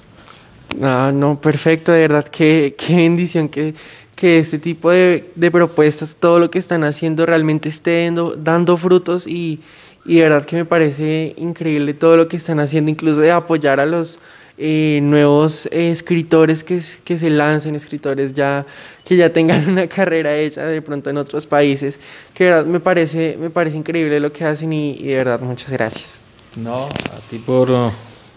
Ah, 0.83 1.11
no, 1.15 1.41
perfecto, 1.41 1.93
de 1.93 2.01
verdad, 2.01 2.29
qué, 2.29 2.75
qué 2.79 2.97
bendición 2.97 3.49
que, 3.49 3.75
que 4.19 4.41
este 4.41 4.59
tipo 4.59 4.91
de, 4.91 5.31
de, 5.37 5.51
propuestas, 5.53 6.17
todo 6.19 6.41
lo 6.41 6.51
que 6.51 6.59
están 6.59 6.83
haciendo 6.83 7.25
realmente 7.25 7.69
esté 7.69 8.05
dando, 8.07 8.35
dando 8.35 8.77
frutos 8.77 9.29
y, 9.29 9.61
y 10.05 10.17
de 10.17 10.23
verdad 10.23 10.45
que 10.45 10.57
me 10.57 10.65
parece 10.65 11.35
increíble 11.37 11.95
todo 11.95 12.17
lo 12.17 12.27
que 12.27 12.37
están 12.37 12.59
haciendo, 12.59 12.91
incluso 12.91 13.21
de 13.21 13.31
apoyar 13.31 13.79
a 13.79 13.87
los 13.87 14.19
eh, 14.59 14.99
nuevos 15.05 15.67
eh, 15.67 15.93
escritores 15.93 16.65
que, 16.65 16.81
que 17.05 17.17
se 17.17 17.31
lancen, 17.31 17.77
escritores 17.77 18.35
ya 18.35 18.67
que 19.05 19.17
ya 19.17 19.33
tengan 19.33 19.69
una 19.71 19.87
carrera 19.87 20.37
hecha 20.37 20.65
de 20.65 20.83
pronto 20.83 21.11
en 21.11 21.17
otros 21.17 21.47
países, 21.47 22.01
que 22.35 22.47
verdad 22.47 22.67
me 22.67 22.81
parece, 22.81 23.37
me 23.39 23.51
parece 23.51 23.77
increíble 23.77 24.19
lo 24.19 24.33
que 24.33 24.45
hacen 24.45 24.73
y, 24.73 24.99
de 24.99 25.15
verdad 25.15 25.39
muchas 25.39 25.71
gracias. 25.71 26.21
No, 26.57 26.87
a 26.87 27.21
ti 27.31 27.39
por 27.39 27.69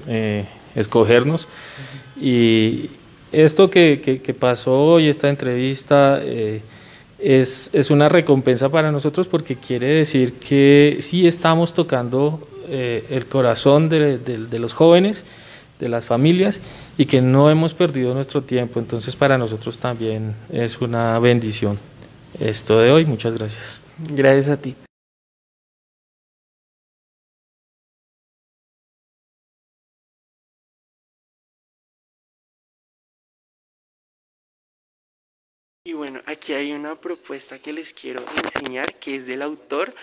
eh, 0.08 0.46
escogernos 0.76 1.48
y 2.16 2.92
esto 3.32 3.70
que, 3.70 4.02
que, 4.02 4.34
pasó 4.34 4.74
hoy, 4.74 5.08
esta 5.08 5.30
entrevista, 5.30 6.22
es, 7.20 7.70
es, 7.74 7.90
una 7.90 8.10
recompensa 8.10 8.70
para 8.70 8.92
nosotros 8.92 9.28
porque 9.28 9.56
quiere 9.56 9.88
decir 9.88 10.34
que 10.34 10.98
sí 11.02 11.28
estamos 11.28 11.74
tocando 11.74 12.48
el 12.70 13.26
corazón 13.28 13.90
de, 13.90 14.18
de 14.18 14.60
los 14.60 14.74
jóvenes 14.74 15.26
de 15.82 15.90
las 15.90 16.06
familias 16.06 16.62
y 16.98 17.06
que 17.06 17.22
no 17.22 17.50
hemos 17.50 17.74
perdido 17.74 18.14
nuestro 18.14 18.44
tiempo. 18.44 18.80
Entonces 18.80 19.18
para 19.18 19.38
nosotros 19.38 19.78
también 19.80 20.36
es 20.50 20.80
una 20.80 21.20
bendición 21.20 21.78
esto 22.40 22.80
de 22.80 22.92
hoy. 22.92 23.06
Muchas 23.06 23.34
gracias. 23.34 23.82
Gracias 23.98 24.48
a 24.48 24.58
ti. 24.58 24.76
Una 36.82 36.96
propuesta 36.96 37.60
que 37.60 37.74
les 37.74 37.94
quiero 37.94 38.24
enseñar 38.44 38.96
que 38.96 39.16
es 39.16 39.28
del 39.28 39.44
autor 39.44 39.94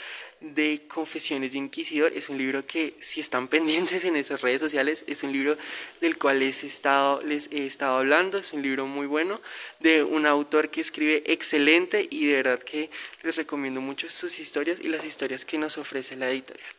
de 0.40 0.82
Confesiones 0.86 1.52
de 1.52 1.58
Inquisidor. 1.58 2.12
Es 2.12 2.28
un 2.28 2.38
libro 2.38 2.64
que, 2.64 2.94
si 3.00 3.20
están 3.20 3.48
pendientes 3.54 4.04
en 4.04 4.14
esas 4.14 4.42
redes 4.42 4.60
sociales, 4.60 5.04
es 5.08 5.24
un 5.24 5.32
libro 5.32 5.56
del 6.00 6.16
cual 6.16 6.38
les 6.38 6.62
he 6.62 6.68
estado, 6.68 7.20
les 7.22 7.50
he 7.50 7.66
estado 7.66 7.98
hablando. 7.98 8.38
Es 8.38 8.52
un 8.52 8.62
libro 8.62 8.86
muy 8.86 9.06
bueno 9.06 9.40
de 9.80 10.04
un 10.04 10.24
autor 10.24 10.70
que 10.70 10.80
escribe 10.80 11.24
excelente 11.26 12.06
y 12.08 12.26
de 12.26 12.36
verdad 12.36 12.60
que 12.60 12.90
les 13.24 13.36
recomiendo 13.36 13.80
mucho 13.80 14.08
sus 14.08 14.38
historias 14.38 14.78
y 14.80 14.88
las 14.88 15.04
historias 15.04 15.44
que 15.44 15.58
nos 15.58 15.78
ofrece 15.78 16.14
la 16.14 16.30
editorial. 16.30 16.70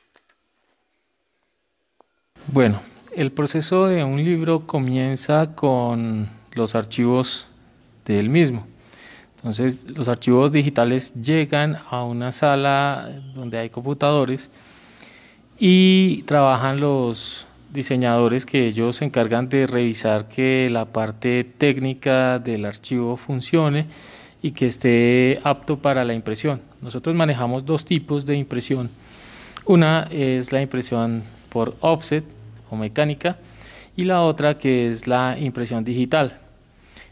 Bueno, 2.47 2.81
el 3.13 3.33
proceso 3.33 3.88
de 3.88 4.03
un 4.03 4.23
libro 4.23 4.65
comienza 4.65 5.55
con 5.55 6.29
los 6.53 6.73
archivos 6.73 7.47
del 8.05 8.29
mismo. 8.29 8.65
Entonces 9.39 9.86
los 9.95 10.10
archivos 10.10 10.52
digitales 10.52 11.13
llegan 11.13 11.78
a 11.89 12.04
una 12.04 12.34
sala 12.34 13.10
donde 13.34 13.58
hay 13.58 13.69
computadores 13.69 14.49
y 15.58 16.23
trabajan 16.23 16.82
los 16.82 17.47
diseñadores 17.71 18.45
que 18.45 18.67
ellos 18.67 18.97
se 18.97 19.06
encargan 19.06 19.47
de 19.47 19.65
revisar 19.65 20.28
que 20.28 20.69
la 20.69 20.86
parte 20.86 21.45
técnica 21.45 22.39
del 22.39 22.65
archivo 22.65 23.15
funcione 23.15 23.86
y 24.41 24.52
que 24.52 24.67
esté 24.67 25.39
apto 25.43 25.78
para 25.78 26.04
la 26.04 26.13
impresión. 26.13 26.62
Nosotros 26.82 27.15
manejamos 27.15 27.65
dos 27.65 27.86
tipos 27.86 28.25
de 28.25 28.36
impresión. 28.36 28.89
Una 29.65 30.08
es 30.12 30.52
la 30.52 30.62
impresión 30.62 31.23
por 31.47 31.75
offset 31.80 32.25
o 32.69 32.75
mecánica 32.75 33.38
y 33.95 34.04
la 34.04 34.21
otra 34.21 34.58
que 34.58 34.89
es 34.89 35.08
la 35.08 35.38
impresión 35.39 35.86
digital 35.86 36.39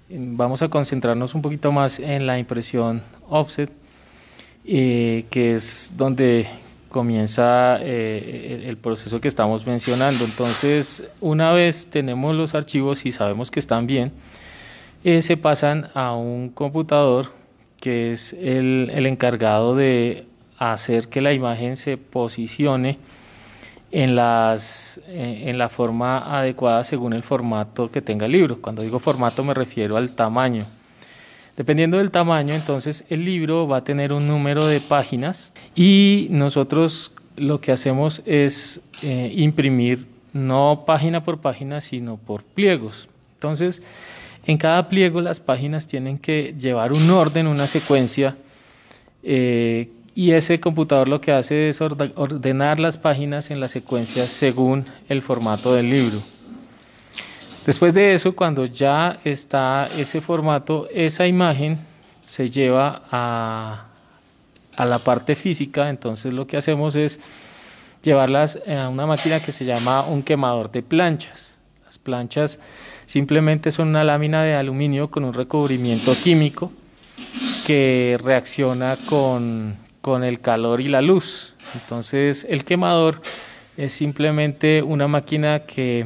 vamos 0.10 0.62
a 0.62 0.70
concentrarnos 0.70 1.36
un 1.36 1.42
poquito 1.42 1.72
más 1.72 2.00
en 2.00 2.26
la 2.26 2.40
impresión 2.40 3.02
offset, 3.30 3.72
eh, 4.66 5.26
que 5.30 5.56
es 5.56 5.94
donde 5.96 6.48
comienza 6.90 7.80
eh, 7.82 8.64
el 8.66 8.78
proceso 8.78 9.20
que 9.20 9.28
estamos 9.28 9.66
mencionando. 9.66 10.24
Entonces, 10.26 11.12
una 11.20 11.52
vez 11.52 11.88
tenemos 11.90 12.36
los 12.36 12.56
archivos 12.56 13.06
y 13.06 13.12
sabemos 13.12 13.52
que 13.52 13.60
están 13.60 13.88
bien, 13.88 14.12
eh, 15.04 15.22
se 15.22 15.38
pasan 15.38 15.90
a 15.94 16.16
un 16.16 16.50
computador 16.50 17.32
que 17.80 18.14
es 18.14 18.34
el, 18.34 18.90
el 18.94 19.06
encargado 19.06 19.76
de 19.76 20.26
hacer 20.58 21.08
que 21.10 21.22
la 21.22 21.34
imagen 21.34 21.76
se 21.76 21.98
posicione 21.98 22.98
en, 23.98 24.16
las, 24.16 25.02
eh, 25.08 25.46
en 25.48 25.58
la 25.58 25.70
forma 25.70 26.20
adecuada 26.40 26.84
según 26.84 27.14
el 27.14 27.24
formato 27.24 27.90
que 27.90 28.04
tenga 28.04 28.28
el 28.28 28.32
libro. 28.34 28.62
Cuando 28.62 28.84
digo 28.84 29.00
formato 29.00 29.44
me 29.44 29.56
refiero 29.56 29.98
al 29.98 30.12
tamaño. 30.12 30.64
Dependiendo 31.56 31.98
del 31.98 32.12
tamaño, 32.12 32.54
entonces 32.54 33.06
el 33.10 33.26
libro 33.26 33.68
va 33.68 33.78
a 33.78 33.84
tener 33.84 34.14
un 34.14 34.28
número 34.28 34.68
de 34.68 34.82
páginas 34.82 35.52
y 35.74 36.28
nosotros 36.30 37.12
lo 37.38 37.60
que 37.60 37.72
hacemos 37.72 38.22
es 38.28 38.82
eh, 39.02 39.34
imprimir 39.36 40.06
no 40.32 40.84
página 40.86 41.24
por 41.24 41.40
página, 41.42 41.82
sino 41.82 42.18
por 42.18 42.44
pliegos. 42.44 43.10
Entonces, 43.34 43.82
en 44.46 44.60
cada 44.60 44.90
pliego 44.90 45.22
las 45.22 45.40
páginas 45.40 45.88
tienen 45.88 46.20
que 46.20 46.54
llevar 46.60 46.94
un 46.94 47.10
orden, 47.10 47.48
una 47.48 47.66
secuencia 47.66 48.38
eh, 49.24 49.90
y 50.18 50.32
ese 50.32 50.60
computador 50.60 51.08
lo 51.08 51.22
que 51.22 51.32
hace 51.32 51.70
es 51.70 51.80
ordenar 51.80 52.80
las 52.80 52.98
páginas 52.98 53.52
en 53.52 53.60
la 53.60 53.68
secuencia 53.68 54.26
según 54.26 54.88
el 55.10 55.22
formato 55.22 55.76
del 55.76 55.92
libro. 55.92 56.18
Después 57.68 57.94
de 57.94 58.16
eso, 58.16 58.36
cuando 58.36 58.66
ya 58.66 59.20
está 59.24 59.88
ese 59.96 60.20
formato, 60.20 60.90
esa 60.92 61.28
imagen 61.28 61.78
se 62.24 62.50
lleva 62.50 63.04
a, 63.12 63.86
a 64.76 64.86
la 64.88 64.98
parte 64.98 65.36
física, 65.36 65.88
entonces 65.88 66.34
lo 66.34 66.48
que 66.48 66.58
hacemos 66.58 66.96
es 66.96 67.20
llevarlas 68.02 68.58
a 68.68 68.90
una 68.90 69.06
máquina 69.06 69.40
que 69.40 69.52
se 69.52 69.66
llama 69.66 70.02
un 70.02 70.24
quemador 70.24 70.72
de 70.72 70.82
planchas. 70.82 71.60
Las 71.86 72.00
planchas 72.00 72.60
simplemente 73.06 73.72
son 73.72 73.90
una 73.90 74.04
lámina 74.04 74.42
de 74.42 74.56
aluminio 74.56 75.12
con 75.12 75.26
un 75.26 75.36
recubrimiento 75.36 76.16
químico 76.16 76.72
que 77.68 78.18
reacciona 78.24 78.98
con 79.08 79.86
con 80.08 80.24
el 80.24 80.40
calor 80.40 80.80
y 80.80 80.88
la 80.88 81.02
luz. 81.02 81.54
Entonces 81.74 82.48
el 82.50 82.64
quemador 82.64 83.22
es 83.76 83.92
simplemente 83.92 84.82
una 84.82 85.06
máquina 85.06 85.66
que 85.66 86.06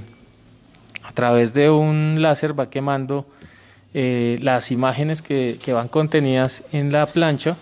a 1.04 1.12
través 1.12 1.54
de 1.54 1.70
un 1.70 2.20
láser 2.20 2.60
va 2.60 2.68
quemando 2.68 3.28
eh, 3.94 4.40
las 4.42 4.72
imágenes 4.72 5.22
que, 5.22 5.60
van 5.68 5.88
contenidas 5.88 6.64
en 6.72 6.92
la 6.92 7.06
plancha 7.06 7.58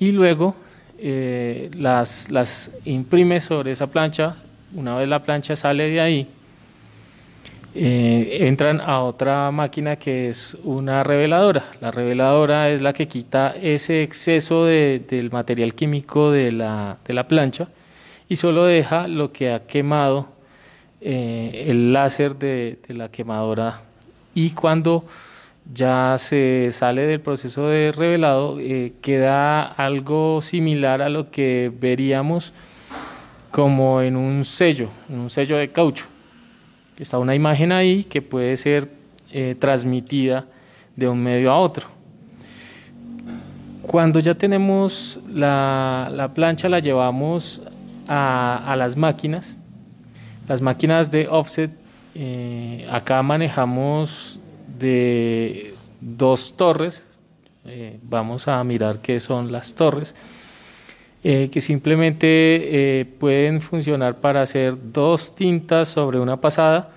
y 0.00 0.10
luego 0.10 0.56
eh, 0.98 1.70
las, 1.72 2.32
las 2.32 2.72
imprime 2.84 3.40
sobre 3.40 3.70
esa 3.70 3.86
plancha. 3.86 4.34
Una 4.74 4.96
vez 4.96 5.08
la 5.08 5.22
plancha 5.22 5.54
sale 5.54 5.88
de 5.88 6.00
ahí, 6.00 6.28
eh, 7.76 8.46
entran 8.46 8.80
a 8.80 9.00
otra 9.00 9.50
máquina 9.50 9.96
que 9.96 10.28
es 10.28 10.56
una 10.62 11.02
reveladora. 11.02 11.72
La 11.80 11.90
reveladora 11.90 12.70
es 12.70 12.80
la 12.80 12.92
que 12.92 13.08
quita 13.08 13.52
ese 13.60 14.04
exceso 14.04 14.64
de, 14.64 15.02
del 15.08 15.32
material 15.32 15.74
químico 15.74 16.30
de 16.30 16.52
la, 16.52 16.98
plancha 17.28 17.68
y 18.28 18.36
solo 18.36 18.64
deja 18.64 19.08
lo 19.08 19.32
que 19.32 19.52
ha 19.52 19.66
quemado 19.66 20.28
eh, 21.00 21.64
el 21.66 21.92
láser 21.92 22.36
de, 22.36 22.78
de, 22.86 22.94
la 22.94 23.08
quemadora. 23.08 23.80
Y 24.34 24.50
cuando 24.50 25.04
ya 25.72 26.14
se 26.18 26.70
sale 26.70 27.02
del 27.06 27.20
proceso 27.20 27.68
de 27.68 27.90
revelado, 27.90 28.60
eh, 28.60 28.92
queda 29.00 29.64
algo 29.64 30.42
similar 30.42 31.02
a 31.02 31.08
lo 31.08 31.30
que 31.32 31.72
veríamos 31.76 32.52
como 33.50 34.00
en 34.00 34.14
un 34.16 34.44
sello, 34.44 34.90
en 35.08 35.18
un 35.18 35.30
sello 35.30 35.56
de 35.56 35.72
caucho. 35.72 36.13
Está 36.98 37.18
una 37.18 37.34
imagen 37.34 37.72
ahí 37.72 38.04
que 38.04 38.22
puede 38.22 38.56
ser 38.56 38.88
eh, 39.32 39.56
transmitida 39.58 40.46
de 40.94 41.08
un 41.08 41.20
medio 41.20 41.50
a 41.50 41.58
otro. 41.58 41.88
Cuando 43.82 44.20
ya 44.20 44.34
tenemos 44.34 45.18
la, 45.28 46.30
plancha, 46.34 46.68
la 46.68 46.78
llevamos 46.78 47.60
a, 48.06 48.74
las 48.78 48.96
máquinas. 48.96 49.56
Las 50.48 50.62
máquinas 50.62 51.10
de 51.10 51.26
offset, 51.28 51.70
eh, 52.14 52.86
acá 52.90 53.22
manejamos 53.22 54.38
de 54.78 55.74
dos 56.00 56.56
torres. 56.56 57.04
Eh, 57.64 57.98
vamos 58.02 58.46
a 58.46 58.62
mirar 58.62 59.00
qué 59.00 59.18
son 59.18 59.50
las 59.50 59.74
torres. 59.74 60.14
Eh, 61.26 61.48
que 61.50 61.62
simplemente 61.62 63.08
pueden 63.18 63.62
funcionar 63.62 64.16
para 64.16 64.42
hacer 64.42 64.76
dos 64.92 65.34
tintas 65.34 65.88
sobre 65.88 66.18
una 66.20 66.38
pasada 66.38 66.90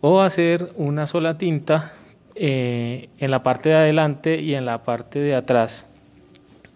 o 0.00 0.22
hacer 0.22 0.72
una 0.76 1.06
sola 1.06 1.36
tinta 1.36 1.92
en 2.34 3.30
la 3.30 3.42
parte 3.42 3.68
de 3.68 3.74
adelante 3.74 4.40
y 4.40 4.54
en 4.54 4.64
la 4.64 4.82
parte 4.84 5.18
de 5.18 5.34
atrás 5.34 5.86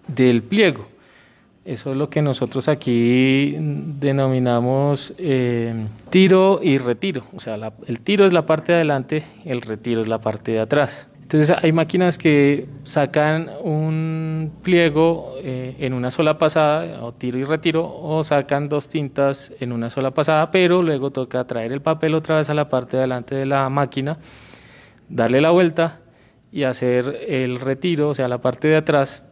del 0.07 0.43
pliego. 0.43 0.87
Eso 1.69 1.91
es 1.91 1.99
lo 1.99 2.09
que 2.09 2.23
nosotros 2.23 2.67
aquí 2.67 3.55
denominamos 3.59 5.13
eh, 5.19 5.75
tiro 6.09 6.61
y 6.63 6.79
retiro. 6.79 7.25
O 7.37 7.41
sea, 7.41 7.59
el 7.87 8.01
tiro 8.01 8.25
es 8.25 8.33
la 8.33 8.47
parte 8.47 8.73
de 8.73 8.77
adelante, 8.77 9.25
el 9.45 9.61
retiro 9.61 10.01
es 10.01 10.09
la 10.09 10.19
parte 10.19 10.53
de 10.53 10.61
atrás. 10.61 11.09
Entonces 11.29 11.55
hay 11.63 11.73
máquinas 11.73 12.17
que 12.17 12.67
sacan 12.85 13.51
un 13.63 14.51
pliego 14.63 15.35
eh, 15.43 15.77
en 15.79 15.93
una 15.93 16.11
sola 16.11 16.39
pasada, 16.39 17.03
o 17.03 17.13
tiro 17.13 17.37
y 17.37 17.45
retiro, 17.45 17.85
o 17.85 18.25
sacan 18.25 18.71
dos 18.71 18.89
tintas 18.89 19.53
en 19.61 19.73
una 19.73 19.91
sola 19.91 20.13
pasada, 20.13 20.51
pero 20.51 20.81
luego 20.83 21.11
toca 21.11 21.47
traer 21.47 21.73
el 21.73 21.83
papel 21.83 22.15
otra 22.15 22.39
vez 22.39 22.49
a 22.49 22.55
la 22.55 22.71
parte 22.71 22.97
de 22.97 23.03
adelante 23.03 23.35
de 23.35 23.45
la 23.45 23.69
máquina, 23.69 24.17
darle 25.11 25.43
la 25.43 25.51
vuelta 25.51 26.01
y 26.51 26.63
hacer 26.63 27.27
el 27.29 27.61
retiro, 27.61 28.09
o 28.09 28.15
sea, 28.15 28.27
la 28.27 28.39
parte 28.39 28.69
de 28.69 28.77
atrás, 28.77 29.23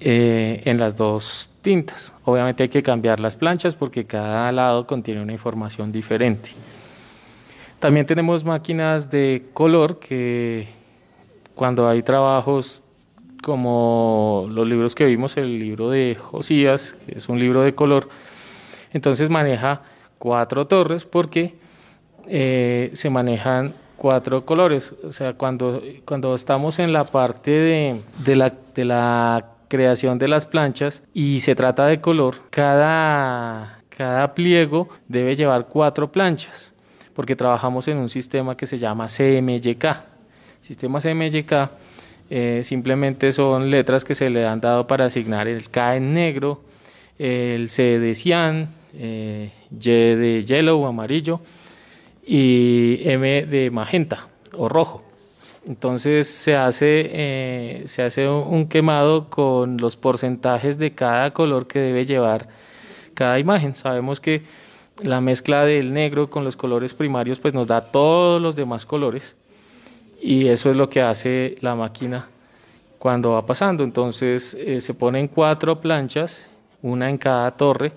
eh, 0.00 0.60
en 0.64 0.76
las 0.76 0.96
dos 0.96 1.52
tintas. 1.62 2.14
Obviamente 2.24 2.64
hay 2.64 2.68
que 2.68 2.82
cambiar 2.82 3.20
las 3.20 3.36
planchas 3.36 3.76
porque 3.76 4.06
cada 4.06 4.50
lado 4.50 4.88
contiene 4.88 5.22
una 5.22 5.34
información 5.34 5.92
diferente. 5.92 6.50
También 7.78 8.06
tenemos 8.06 8.42
máquinas 8.42 9.08
de 9.08 9.50
color 9.54 10.00
que 10.00 10.79
cuando 11.60 11.86
hay 11.90 12.02
trabajos 12.02 12.82
como 13.42 14.46
los 14.48 14.66
libros 14.66 14.94
que 14.94 15.04
vimos, 15.04 15.36
el 15.36 15.58
libro 15.58 15.90
de 15.90 16.16
Josías, 16.18 16.96
que 17.04 17.18
es 17.18 17.28
un 17.28 17.38
libro 17.38 17.60
de 17.60 17.74
color, 17.74 18.08
entonces 18.94 19.28
maneja 19.28 19.82
cuatro 20.18 20.66
torres 20.66 21.04
porque 21.04 21.56
eh, 22.26 22.88
se 22.94 23.10
manejan 23.10 23.74
cuatro 23.98 24.46
colores. 24.46 24.94
O 25.04 25.12
sea, 25.12 25.34
cuando, 25.34 25.82
cuando 26.06 26.34
estamos 26.34 26.78
en 26.78 26.94
la 26.94 27.04
parte 27.04 27.50
de, 27.50 28.00
de, 28.24 28.36
la, 28.36 28.54
de 28.74 28.86
la 28.86 29.50
creación 29.68 30.18
de 30.18 30.28
las 30.28 30.46
planchas 30.46 31.02
y 31.12 31.40
se 31.40 31.54
trata 31.54 31.84
de 31.88 32.00
color, 32.00 32.36
cada, 32.48 33.82
cada 33.90 34.32
pliego 34.32 34.88
debe 35.08 35.36
llevar 35.36 35.66
cuatro 35.66 36.10
planchas 36.10 36.72
porque 37.12 37.36
trabajamos 37.36 37.86
en 37.86 37.98
un 37.98 38.08
sistema 38.08 38.56
que 38.56 38.64
se 38.64 38.78
llama 38.78 39.08
CMYK. 39.08 40.09
Sistema 40.60 41.00
CMYK 41.00 41.52
eh, 42.28 42.62
simplemente 42.64 43.32
son 43.32 43.70
letras 43.70 44.04
que 44.04 44.14
se 44.14 44.30
le 44.30 44.46
han 44.46 44.60
dado 44.60 44.86
para 44.86 45.06
asignar 45.06 45.48
el 45.48 45.68
K 45.68 45.96
en 45.96 46.14
negro, 46.14 46.60
el 47.18 47.70
C 47.70 47.98
de 47.98 48.14
cian, 48.14 48.74
eh, 48.94 49.50
Y 49.70 49.90
de 49.90 50.44
yellow 50.46 50.82
o 50.82 50.86
amarillo 50.86 51.40
y 52.26 53.00
M 53.04 53.46
de 53.46 53.70
magenta 53.70 54.28
o 54.56 54.68
rojo. 54.68 55.02
Entonces 55.66 56.28
se 56.28 56.56
hace, 56.56 57.10
eh, 57.12 57.82
se 57.86 58.02
hace 58.02 58.28
un 58.28 58.68
quemado 58.68 59.28
con 59.28 59.76
los 59.78 59.96
porcentajes 59.96 60.78
de 60.78 60.92
cada 60.92 61.32
color 61.32 61.66
que 61.66 61.78
debe 61.78 62.06
llevar 62.06 62.48
cada 63.14 63.38
imagen. 63.38 63.74
Sabemos 63.76 64.20
que 64.20 64.42
la 65.02 65.20
mezcla 65.20 65.64
del 65.64 65.92
negro 65.92 66.30
con 66.30 66.44
los 66.44 66.56
colores 66.56 66.94
primarios 66.94 67.40
pues 67.40 67.54
nos 67.54 67.66
da 67.66 67.90
todos 67.90 68.40
los 68.40 68.56
demás 68.56 68.86
colores 68.86 69.36
y 70.20 70.48
eso 70.48 70.70
es 70.70 70.76
lo 70.76 70.88
que 70.88 71.00
hace 71.02 71.56
la 71.60 71.74
máquina 71.74 72.28
cuando 72.98 73.32
va 73.32 73.46
pasando. 73.46 73.82
Entonces 73.84 74.54
eh, 74.54 74.80
se 74.80 74.94
ponen 74.94 75.28
cuatro 75.28 75.80
planchas, 75.80 76.48
una 76.82 77.10
en 77.10 77.18
cada 77.18 77.50
torre 77.56 77.92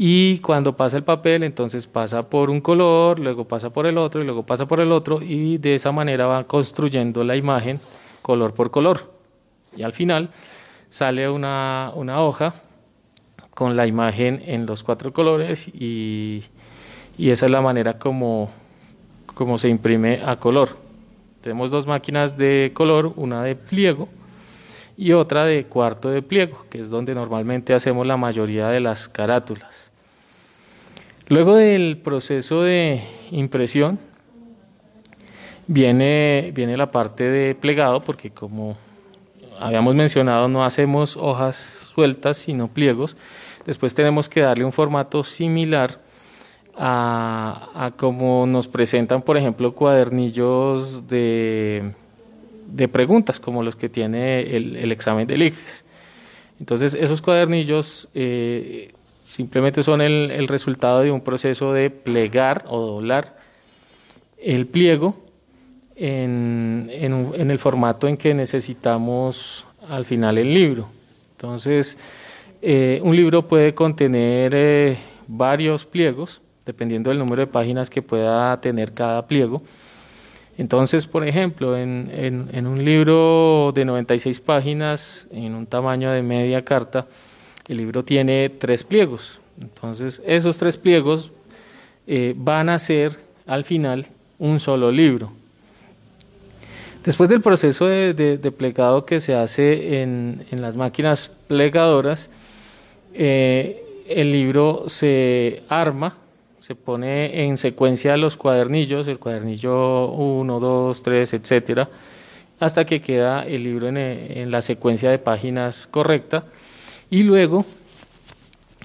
y 0.00 0.38
cuando 0.38 0.76
pasa 0.76 0.96
el 0.96 1.02
papel 1.02 1.42
entonces 1.42 1.88
pasa 1.88 2.22
por 2.22 2.50
un 2.50 2.60
color, 2.60 3.18
luego 3.18 3.48
pasa 3.48 3.70
por 3.70 3.84
el 3.84 3.98
otro 3.98 4.22
y 4.22 4.24
luego 4.24 4.46
pasa 4.46 4.64
por 4.64 4.78
el 4.78 4.92
otro 4.92 5.20
y 5.20 5.58
de 5.58 5.74
esa 5.74 5.90
manera 5.90 6.26
va 6.26 6.44
construyendo 6.44 7.24
la 7.24 7.34
imagen 7.34 7.80
color 8.22 8.54
por 8.54 8.70
color. 8.70 9.12
Y 9.76 9.82
al 9.82 9.92
final 9.92 10.30
sale 10.88 11.28
una, 11.28 11.90
hoja 11.94 12.54
con 13.54 13.74
la 13.76 13.88
imagen 13.88 14.40
en 14.46 14.66
los 14.66 14.84
cuatro 14.84 15.12
colores 15.12 15.66
y, 15.66 16.44
esa 17.18 17.46
es 17.46 17.50
la 17.50 17.60
manera 17.60 17.98
como, 17.98 18.52
como 19.34 19.58
se 19.58 19.68
imprime 19.68 20.22
a 20.24 20.36
color. 20.36 20.87
Tenemos 21.40 21.70
dos 21.70 21.86
máquinas 21.86 22.36
de 22.36 22.72
color, 22.74 23.12
una 23.16 23.42
de 23.44 23.54
pliego 23.54 24.08
y 24.96 25.12
otra 25.12 25.44
de 25.44 25.64
cuarto 25.64 26.10
de 26.10 26.22
pliego, 26.22 26.66
que 26.68 26.80
es 26.80 26.90
donde 26.90 27.14
normalmente 27.14 27.72
hacemos 27.74 28.06
la 28.06 28.16
mayoría 28.16 28.68
de 28.68 28.80
las 28.80 29.08
carátulas. 29.08 29.92
Luego 31.28 31.54
del 31.54 31.98
proceso 31.98 32.62
de 32.62 33.02
impresión 33.30 33.98
viene, 35.68 36.50
viene 36.54 36.76
la 36.76 36.90
parte 36.90 37.24
de 37.24 37.54
plegado, 37.54 38.00
porque 38.00 38.30
como 38.30 38.76
habíamos 39.60 39.94
mencionado, 39.94 40.48
no 40.48 40.64
hacemos 40.64 41.16
hojas 41.16 41.90
sueltas, 41.94 42.38
sino 42.38 42.68
pliegos. 42.68 43.16
Después 43.66 43.94
tenemos 43.94 44.28
que 44.28 44.40
darle 44.40 44.64
un 44.64 44.72
formato 44.72 45.22
similar 45.22 46.00
a, 46.78 47.70
a 47.74 47.90
como 47.90 48.46
nos 48.46 48.68
presentan, 48.68 49.22
por 49.22 49.36
ejemplo, 49.36 49.72
cuadernillos 49.72 51.08
de, 51.08 51.92
de 52.68 52.88
preguntas, 52.88 53.40
como 53.40 53.62
los 53.62 53.76
que 53.76 53.88
tiene 53.88 54.56
el, 54.56 54.92
examen 54.92 55.26
del 55.26 55.42
ICFES. 55.42 55.84
Entonces, 56.60 56.94
esos 56.94 57.20
cuadernillos 57.20 58.08
eh, 58.14 58.92
Simplemente 59.28 59.82
son 59.82 60.00
el, 60.00 60.48
resultado 60.48 61.02
de 61.02 61.10
un 61.10 61.20
proceso 61.20 61.74
de 61.74 61.90
plegar 61.90 62.64
o 62.66 62.80
doblar 62.80 63.36
el 64.38 64.66
pliego 64.66 65.16
en, 65.96 66.88
el 66.90 67.58
formato 67.58 68.08
en 68.08 68.16
que 68.16 68.32
necesitamos 68.32 69.66
al 69.86 70.06
final 70.06 70.38
el 70.38 70.54
libro. 70.54 70.88
Entonces, 71.32 71.98
eh, 72.62 73.02
un 73.04 73.14
libro 73.14 73.46
puede 73.46 73.74
contener 73.74 74.54
eh, 74.54 74.98
varios 75.26 75.84
pliegos, 75.84 76.40
dependiendo 76.68 77.08
del 77.08 77.18
número 77.18 77.40
de 77.40 77.46
páginas 77.46 77.88
que 77.88 78.02
pueda 78.02 78.60
tener 78.60 78.92
cada 78.92 79.26
pliego. 79.26 79.62
Entonces, 80.58 81.06
por 81.06 81.26
ejemplo, 81.26 81.78
en, 81.78 82.10
en, 82.52 82.66
un 82.66 82.84
libro 82.84 83.72
de 83.74 83.86
96 83.86 84.38
páginas, 84.40 85.26
en 85.30 85.54
un 85.54 85.64
tamaño 85.64 86.10
de 86.10 86.22
media 86.22 86.62
carta, 86.66 87.06
el 87.68 87.78
libro 87.78 88.04
tiene 88.04 88.50
tres 88.50 88.84
pliegos. 88.84 89.40
Entonces, 89.58 90.20
esos 90.26 90.58
tres 90.58 90.76
pliegos 90.76 91.32
eh, 92.06 92.34
van 92.36 92.68
a 92.68 92.78
ser 92.78 93.18
al 93.46 93.64
final 93.64 94.06
un 94.38 94.60
solo 94.60 94.92
libro. 94.92 95.32
Después 97.02 97.30
del 97.30 97.40
proceso 97.40 97.86
de, 97.86 98.52
plegado 98.54 99.06
que 99.06 99.20
se 99.20 99.34
hace 99.34 100.02
en, 100.02 100.44
las 100.50 100.76
máquinas 100.76 101.30
plegadoras, 101.46 102.28
eh, 103.14 103.82
el 104.06 104.32
libro 104.32 104.84
se 104.88 105.62
arma, 105.70 106.16
se 106.58 106.74
pone 106.74 107.44
en 107.44 107.56
secuencia 107.56 108.16
los 108.16 108.36
cuadernillos, 108.36 109.08
el 109.08 109.18
cuadernillo 109.18 110.08
1, 110.08 110.60
2, 110.60 111.02
3, 111.02 111.34
etcétera, 111.34 111.88
hasta 112.60 112.84
que 112.84 113.00
queda 113.00 113.44
el 113.44 113.64
libro 113.64 113.88
en, 113.88 114.50
la 114.50 114.62
secuencia 114.62 115.10
de 115.10 115.18
páginas 115.18 115.86
correcta 115.86 116.44
y 117.10 117.22
luego 117.22 117.64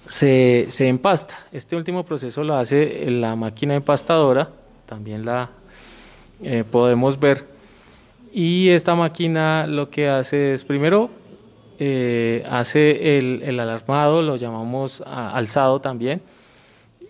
se, 0.05 0.67
empasta. 0.87 1.37
Este 1.51 1.75
último 1.75 2.05
proceso 2.05 2.43
lo 2.43 2.55
hace 2.55 3.09
la 3.09 3.35
máquina 3.35 3.75
empastadora, 3.75 4.49
también 4.85 5.25
la 5.25 5.49
eh, 6.41 6.63
podemos 6.69 7.19
ver. 7.19 7.45
Y 8.31 8.69
esta 8.69 8.95
máquina 8.95 9.65
lo 9.67 9.89
que 9.89 10.09
hace 10.09 10.53
es 10.53 10.63
primero 10.63 11.09
eh, 11.79 12.45
hace 12.49 13.17
el, 13.17 13.59
alarmado, 13.59 14.21
lo 14.21 14.35
llamamos 14.35 15.01
alzado 15.05 15.81
también, 15.81 16.21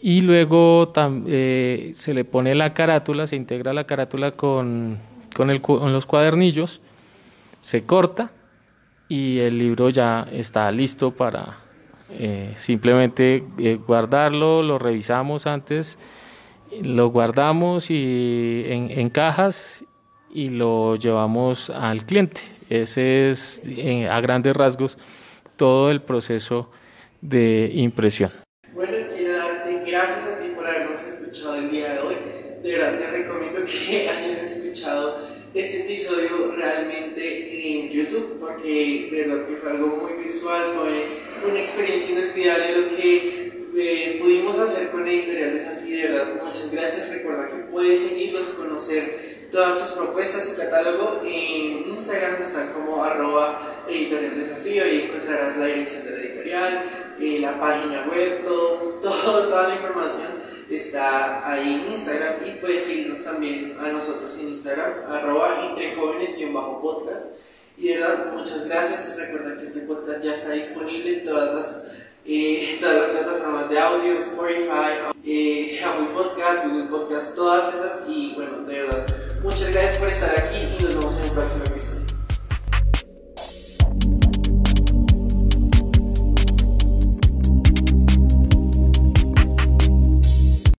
y 0.05 0.19
luego 0.19 0.91
eh, 1.27 1.93
se 1.95 2.13
le 2.13 2.25
pone 2.25 2.55
la 2.55 2.73
carátula, 2.73 3.25
se 3.25 3.37
integra 3.37 3.71
la 3.71 3.85
carátula 3.85 4.31
con, 4.31 4.99
con, 5.33 5.47
los 5.47 6.05
cuadernillos, 6.05 6.81
se 7.61 7.85
corta 7.85 8.31
y 9.07 9.39
el 9.39 9.57
libro 9.57 9.87
ya 9.87 10.27
está 10.29 10.69
listo 10.71 11.11
para 11.11 11.59
eh, 12.19 12.51
simplemente 12.57 13.45
eh, 13.57 13.75
guardarlo, 13.75 14.61
lo 14.61 14.77
revisamos 14.77 15.47
antes, 15.47 15.97
lo 16.81 17.07
guardamos 17.07 17.89
y 17.89 18.65
en, 18.67 19.09
cajas 19.09 19.85
y 20.29 20.49
lo 20.49 20.97
llevamos 20.97 21.69
al 21.69 22.05
cliente. 22.05 22.41
Ese 22.69 23.31
es 23.31 23.63
a 24.09 24.19
grandes 24.19 24.53
rasgos 24.53 24.97
todo 25.55 25.91
el 25.91 26.01
proceso 26.01 26.69
de 27.21 27.71
impresión. 27.73 28.43
Bueno, 28.73 29.07
quiero 29.15 29.37
darte 29.37 29.83
gracias 29.85 30.25
a 30.25 30.39
ti 30.39 30.49
por 30.55 30.65
habernos 30.65 30.99
escuchado 31.03 31.55
el 31.57 31.69
día 31.69 31.93
de 31.93 31.99
hoy. 31.99 32.15
De 32.63 32.71
verdad 32.75 32.97
te 32.97 33.07
recomiendo 33.07 33.59
que 33.65 34.09
hayas 34.09 34.41
escuchado 34.41 35.19
este 35.53 35.87
realmente 36.55 37.81
en 37.81 37.89
YouTube 37.89 38.39
porque 38.39 39.09
de 39.11 39.25
verdad 39.25 39.45
que 39.45 39.55
fue 39.55 39.71
algo 39.71 39.87
muy 39.87 40.23
visual, 40.23 40.63
fue 40.73 41.49
una 41.49 41.59
experiencia 41.59 42.19
inolvidable 42.19 42.77
lo 42.77 42.95
que 42.95 43.53
eh, 43.75 44.17
pudimos 44.21 44.57
hacer 44.59 44.89
con 44.91 45.07
Editorial 45.07 45.53
Desafío. 45.53 45.97
De 45.97 46.07
verdad, 46.09 46.43
muchas 46.43 46.71
gracias. 46.71 47.09
Recuerda 47.09 47.47
que 47.47 47.55
puedes 47.71 48.01
seguirlos, 48.01 48.47
conocer 48.49 49.47
todas 49.51 49.79
sus 49.79 49.97
propuestas 49.97 50.53
y 50.53 50.61
catálogo 50.61 51.21
en 51.23 51.87
Instagram, 51.87 52.41
están 52.41 52.71
como 52.73 53.03
arroba 53.03 53.85
editorial 53.87 54.39
desafío 54.39 54.87
y 54.87 55.01
encontrarás 55.01 55.57
la 55.57 55.65
dirección 55.65 56.05
de 56.05 56.11
la 56.11 56.17
editorial, 56.23 56.83
eh, 57.19 57.39
la 57.39 57.59
página 57.59 58.07
web, 58.07 58.43
todo, 58.43 58.99
toda 59.01 59.69
la 59.69 59.75
información 59.75 60.42
está 60.77 61.49
ahí 61.51 61.81
en 61.81 61.91
Instagram 61.91 62.35
y 62.45 62.51
puedes 62.59 62.83
seguirnos 62.83 63.23
también 63.23 63.77
a 63.79 63.89
nosotros 63.89 64.37
en 64.39 64.49
Instagram, 64.49 65.11
arroba 65.11 65.67
entre 65.69 65.95
jóvenes 65.95 66.37
y 67.77 67.87
de 67.87 67.97
verdad, 67.97 68.33
muchas 68.33 68.67
gracias. 68.67 69.17
Recuerda 69.19 69.57
que 69.57 69.63
este 69.63 69.81
podcast 69.81 70.23
ya 70.23 70.31
está 70.31 70.51
disponible 70.51 71.19
en 71.19 71.25
todas 71.25 71.55
las, 71.55 71.85
eh, 72.25 72.77
todas 72.81 72.97
las 72.97 73.09
plataformas 73.09 73.69
de 73.69 73.79
audio, 73.79 74.19
Spotify, 74.19 75.13
eh, 75.25 75.81
Apple 75.83 76.07
Podcast, 76.13 76.65
Google 76.65 76.85
Podcast, 76.85 77.35
todas 77.35 77.73
esas. 77.73 78.03
Y 78.07 78.33
bueno, 78.35 78.59
de 78.59 78.83
verdad, 78.83 79.05
muchas 79.41 79.71
gracias 79.71 79.97
por 79.97 80.09
estar 80.09 80.29
aquí 80.39 80.57
y 80.79 80.83
nos 80.83 80.95
vemos 80.95 81.17
en 81.17 81.23
un 81.29 81.35
próximo 81.35 81.65
episodio. 81.65 82.02